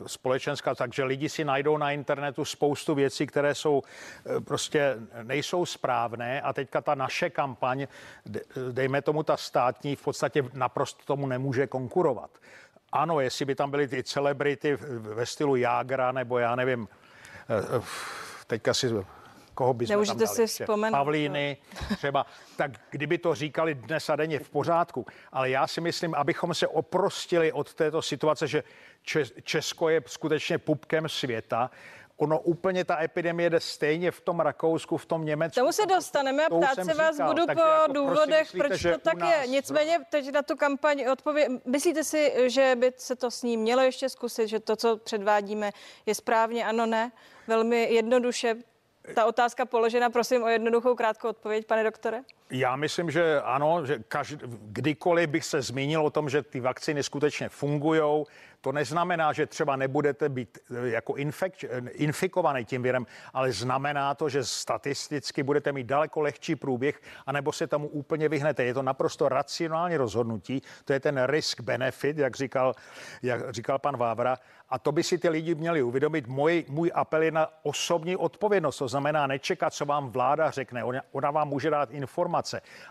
společenská, 0.05 0.75
takže 0.75 1.03
lidi 1.03 1.29
si 1.29 1.45
najdou 1.45 1.77
na 1.77 1.91
internetu 1.91 2.45
spoustu 2.45 2.95
věcí, 2.95 3.27
které 3.27 3.55
jsou 3.55 3.81
eh, 3.81 4.41
prostě 4.41 4.95
nejsou 5.23 5.65
správné 5.65 6.41
a 6.41 6.53
teďka 6.53 6.81
ta 6.81 6.95
naše 6.95 7.29
kampaň, 7.29 7.87
dejme 8.71 9.01
tomu 9.01 9.23
ta 9.23 9.37
státní, 9.37 9.95
v 9.95 10.03
podstatě 10.03 10.43
naprosto 10.53 11.05
tomu 11.05 11.27
nemůže 11.27 11.66
konkurovat. 11.67 12.29
Ano, 12.91 13.19
jestli 13.19 13.45
by 13.45 13.55
tam 13.55 13.71
byly 13.71 13.87
ty 13.87 14.03
celebrity 14.03 14.77
ve 14.99 15.25
stylu 15.25 15.55
Jágra, 15.55 16.11
nebo 16.11 16.39
já 16.39 16.55
nevím, 16.55 16.87
eh, 17.49 17.77
eh, 17.77 17.81
teďka 18.47 18.73
si 18.73 18.87
koho 19.57 19.73
by 19.73 19.87
jsme 19.87 20.05
tam 20.05 20.17
dali? 20.17 20.27
si 20.27 20.47
vzpomenout. 20.47 20.97
Pavlíny 20.97 21.57
třeba, 21.97 22.25
tak 22.55 22.71
kdyby 22.89 23.17
to 23.17 23.35
říkali 23.35 23.75
dnes 23.75 24.09
a 24.09 24.15
denně 24.15 24.39
v 24.39 24.49
pořádku. 24.49 25.05
Ale 25.31 25.49
já 25.49 25.67
si 25.67 25.81
myslím, 25.81 26.15
abychom 26.15 26.53
se 26.53 26.67
oprostili 26.67 27.51
od 27.51 27.73
této 27.73 28.01
situace, 28.01 28.47
že 28.47 28.63
Česko 29.43 29.89
je 29.89 30.01
skutečně 30.05 30.57
pupkem 30.57 31.09
světa, 31.09 31.71
Ono 32.17 32.39
úplně 32.39 32.85
ta 32.85 33.03
epidemie 33.03 33.49
jde 33.49 33.59
stejně 33.59 34.11
v 34.11 34.21
tom 34.21 34.39
Rakousku, 34.39 34.97
v 34.97 35.05
tom 35.05 35.25
Německu. 35.25 35.59
Tomu 35.59 35.71
se 35.71 35.85
dostaneme 35.85 36.45
a 36.45 36.49
ptát 36.49 36.75
se 36.85 36.93
vás 36.93 37.15
říkal. 37.15 37.27
budu 37.33 37.45
Takže 37.45 37.63
po 37.63 37.69
jako 37.69 37.93
důvodech, 37.93 38.39
myslíte, 38.53 38.67
proč 38.67 38.81
to 38.81 38.97
tak 38.99 39.17
nás... 39.17 39.31
je. 39.31 39.47
Nicméně 39.47 39.99
teď 40.09 40.31
na 40.31 40.41
tu 40.41 40.55
kampaň 40.55 41.05
odpověď. 41.11 41.47
Myslíte 41.65 42.03
si, 42.03 42.33
že 42.49 42.75
by 42.75 42.93
se 42.97 43.15
to 43.15 43.31
s 43.31 43.43
ním 43.43 43.59
mělo 43.59 43.81
ještě 43.81 44.09
zkusit, 44.09 44.47
že 44.47 44.59
to, 44.59 44.75
co 44.75 44.97
předvádíme, 44.97 45.71
je 46.05 46.15
správně? 46.15 46.65
Ano, 46.65 46.85
ne? 46.85 47.11
Velmi 47.47 47.93
jednoduše 47.93 48.55
ta 49.15 49.25
otázka 49.25 49.65
položena, 49.65 50.09
prosím 50.09 50.43
o 50.43 50.47
jednoduchou 50.47 50.95
krátkou 50.95 51.29
odpověď, 51.29 51.65
pane 51.65 51.83
doktore. 51.83 52.23
Já 52.49 52.75
myslím, 52.75 53.11
že 53.11 53.41
ano, 53.41 53.85
že 53.85 53.99
každý, 54.07 54.37
kdykoliv 54.61 55.29
bych 55.29 55.45
se 55.45 55.61
zmínil 55.61 56.05
o 56.05 56.09
tom, 56.09 56.29
že 56.29 56.41
ty 56.41 56.59
vakcíny 56.59 57.03
skutečně 57.03 57.49
fungují, 57.49 58.25
to 58.61 58.71
neznamená, 58.71 59.33
že 59.33 59.45
třeba 59.45 59.75
nebudete 59.75 60.29
být 60.29 60.57
eh, 60.71 60.89
jako 60.89 61.15
infek, 61.15 61.63
eh, 61.63 61.81
infikovaný 61.89 62.65
tím 62.65 62.83
virem, 62.83 63.05
ale 63.33 63.51
znamená 63.51 64.15
to, 64.15 64.29
že 64.29 64.43
statisticky 64.43 65.43
budete 65.43 65.71
mít 65.71 65.87
daleko 65.87 66.21
lehčí 66.21 66.55
průběh, 66.55 67.01
anebo 67.25 67.51
se 67.51 67.67
tomu 67.67 67.87
úplně 67.87 68.29
vyhnete. 68.29 68.63
Je 68.63 68.73
to 68.73 68.81
naprosto 68.81 69.29
racionální 69.29 69.97
rozhodnutí, 69.97 70.61
to 70.85 70.93
je 70.93 70.99
ten 70.99 71.23
risk 71.25 71.61
benefit, 71.61 72.17
jak 72.17 72.35
říkal, 72.35 72.73
jak 73.21 73.53
říkal 73.53 73.79
pan 73.79 73.97
Vávra. 73.97 74.37
A 74.69 74.79
to 74.79 74.91
by 74.91 75.03
si 75.03 75.17
ty 75.17 75.29
lidi 75.29 75.55
měli 75.55 75.83
uvědomit. 75.83 76.27
Můj, 76.27 76.65
můj 76.69 76.91
apel 76.93 77.21
je 77.21 77.31
na 77.31 77.47
osobní 77.63 78.15
odpovědnost. 78.17 78.77
To 78.77 78.87
znamená 78.87 79.27
nečekat, 79.27 79.73
co 79.73 79.85
vám 79.85 80.09
vláda 80.09 80.51
řekne. 80.51 80.83
Ona, 80.83 81.01
ona 81.11 81.31
vám 81.31 81.47
může 81.47 81.69
dát 81.69 81.91
informace, 81.91 82.36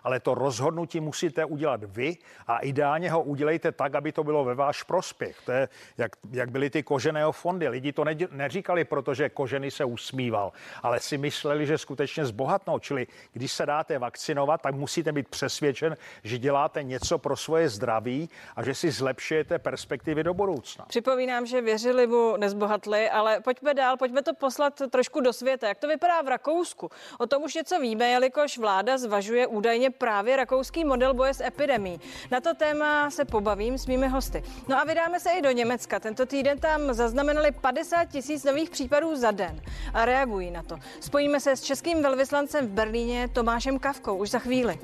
ale 0.05 0.21
to 0.21 0.35
rozhodnutí 0.35 1.01
musíte 1.01 1.45
udělat 1.45 1.85
vy 1.85 2.17
a 2.47 2.59
ideálně 2.59 3.11
ho 3.11 3.23
udělejte 3.23 3.73
tak, 3.73 3.95
aby 3.95 4.13
to 4.13 4.25
bylo 4.25 4.45
ve 4.45 4.55
váš 4.55 4.83
prospěch. 4.83 5.37
To 5.45 5.53
je, 5.53 5.69
jak, 5.99 6.13
jak 6.31 6.51
byly 6.51 6.71
ty 6.71 6.83
koženého 6.83 7.33
fondy. 7.33 7.69
Lidi 7.69 7.93
to 7.93 8.05
ne, 8.05 8.17
neříkali, 8.31 8.85
protože 8.85 9.29
kožený 9.29 9.71
se 9.71 9.85
usmíval, 9.85 10.53
ale 10.83 11.01
si 11.01 11.19
mysleli, 11.19 11.67
že 11.67 11.79
skutečně 11.79 12.27
zbohatnou. 12.27 12.79
Čili 12.79 13.07
když 13.33 13.53
se 13.53 13.67
dáte 13.67 13.99
vakcinovat, 13.99 14.63
tak 14.63 14.75
musíte 14.75 15.13
být 15.13 15.29
přesvědčen, 15.29 15.97
že 16.25 16.39
děláte 16.39 16.83
něco 16.83 17.19
pro 17.19 17.37
svoje 17.37 17.69
zdraví 17.69 18.31
a 18.57 18.63
že 18.63 18.75
si 18.75 18.91
zlepšujete 18.91 19.59
perspektivy 19.59 20.25
do 20.25 20.35
budoucna. 20.35 20.85
Připomínám, 20.89 21.47
že 21.47 21.61
věřili 21.61 22.07
mu, 22.07 22.37
nezbohatli, 22.37 23.11
ale 23.11 23.41
pojďme 23.41 23.75
dál, 23.75 23.97
pojďme 23.97 24.23
to 24.23 24.35
poslat 24.35 24.83
trošku 24.91 25.21
do 25.21 25.33
světa. 25.33 25.69
Jak 25.69 25.79
to 25.79 25.89
vypadá 25.89 26.23
v 26.23 26.29
Rakousku? 26.29 26.91
O 27.19 27.27
tom 27.27 27.43
už 27.43 27.55
něco 27.55 27.81
víme, 27.81 28.09
jelikož 28.09 28.59
vláda 28.59 28.99
zvažuje 28.99 29.36
údajně 29.47 29.91
právě 29.91 30.37
rakouský 30.37 30.85
model 30.85 31.15
boje 31.15 31.35
s 31.35 31.41
epidemí. 31.41 32.01
Na 32.31 32.41
to 32.41 32.55
téma 32.55 33.11
se 33.11 33.25
pobavím 33.25 33.79
s 33.79 33.87
mými 33.87 34.09
hosty. 34.09 34.43
No 34.69 34.81
a 34.81 34.85
vydáme 34.85 35.21
se 35.21 35.31
i 35.31 35.43
do 35.43 35.51
Německa. 35.51 36.01
Tento 36.01 36.27
týden 36.27 36.59
tam 36.59 36.95
zaznamenali 36.95 37.53
50 37.53 38.05
tisíc 38.05 38.45
nových 38.45 38.71
případů 38.71 39.17
za 39.17 39.31
den 39.31 39.61
a 39.95 40.05
reagují 40.05 40.51
na 40.51 40.63
to. 40.63 40.79
Spojíme 41.01 41.41
se 41.41 41.57
s 41.57 41.63
českým 41.63 42.03
velvyslancem 42.03 42.67
v 42.67 42.71
Berlíně 42.71 43.29
Tomášem 43.29 43.79
Kavkou 43.79 44.17
už 44.17 44.31
za 44.31 44.39
chvíli. 44.39 44.79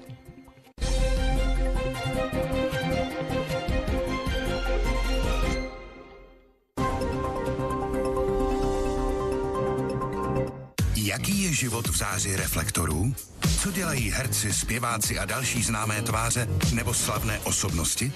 Jaký 11.12 11.42
je 11.42 11.52
život 11.52 11.88
v 11.88 11.96
záři 11.96 12.36
reflektorů? 12.36 13.14
Co 13.60 13.72
dělají 13.72 14.10
herci, 14.10 14.52
zpěváci 14.52 15.18
a 15.18 15.24
další 15.24 15.62
známé 15.62 16.02
tváře 16.02 16.48
nebo 16.72 16.94
slavné 16.94 17.40
osobnosti? 17.40 18.12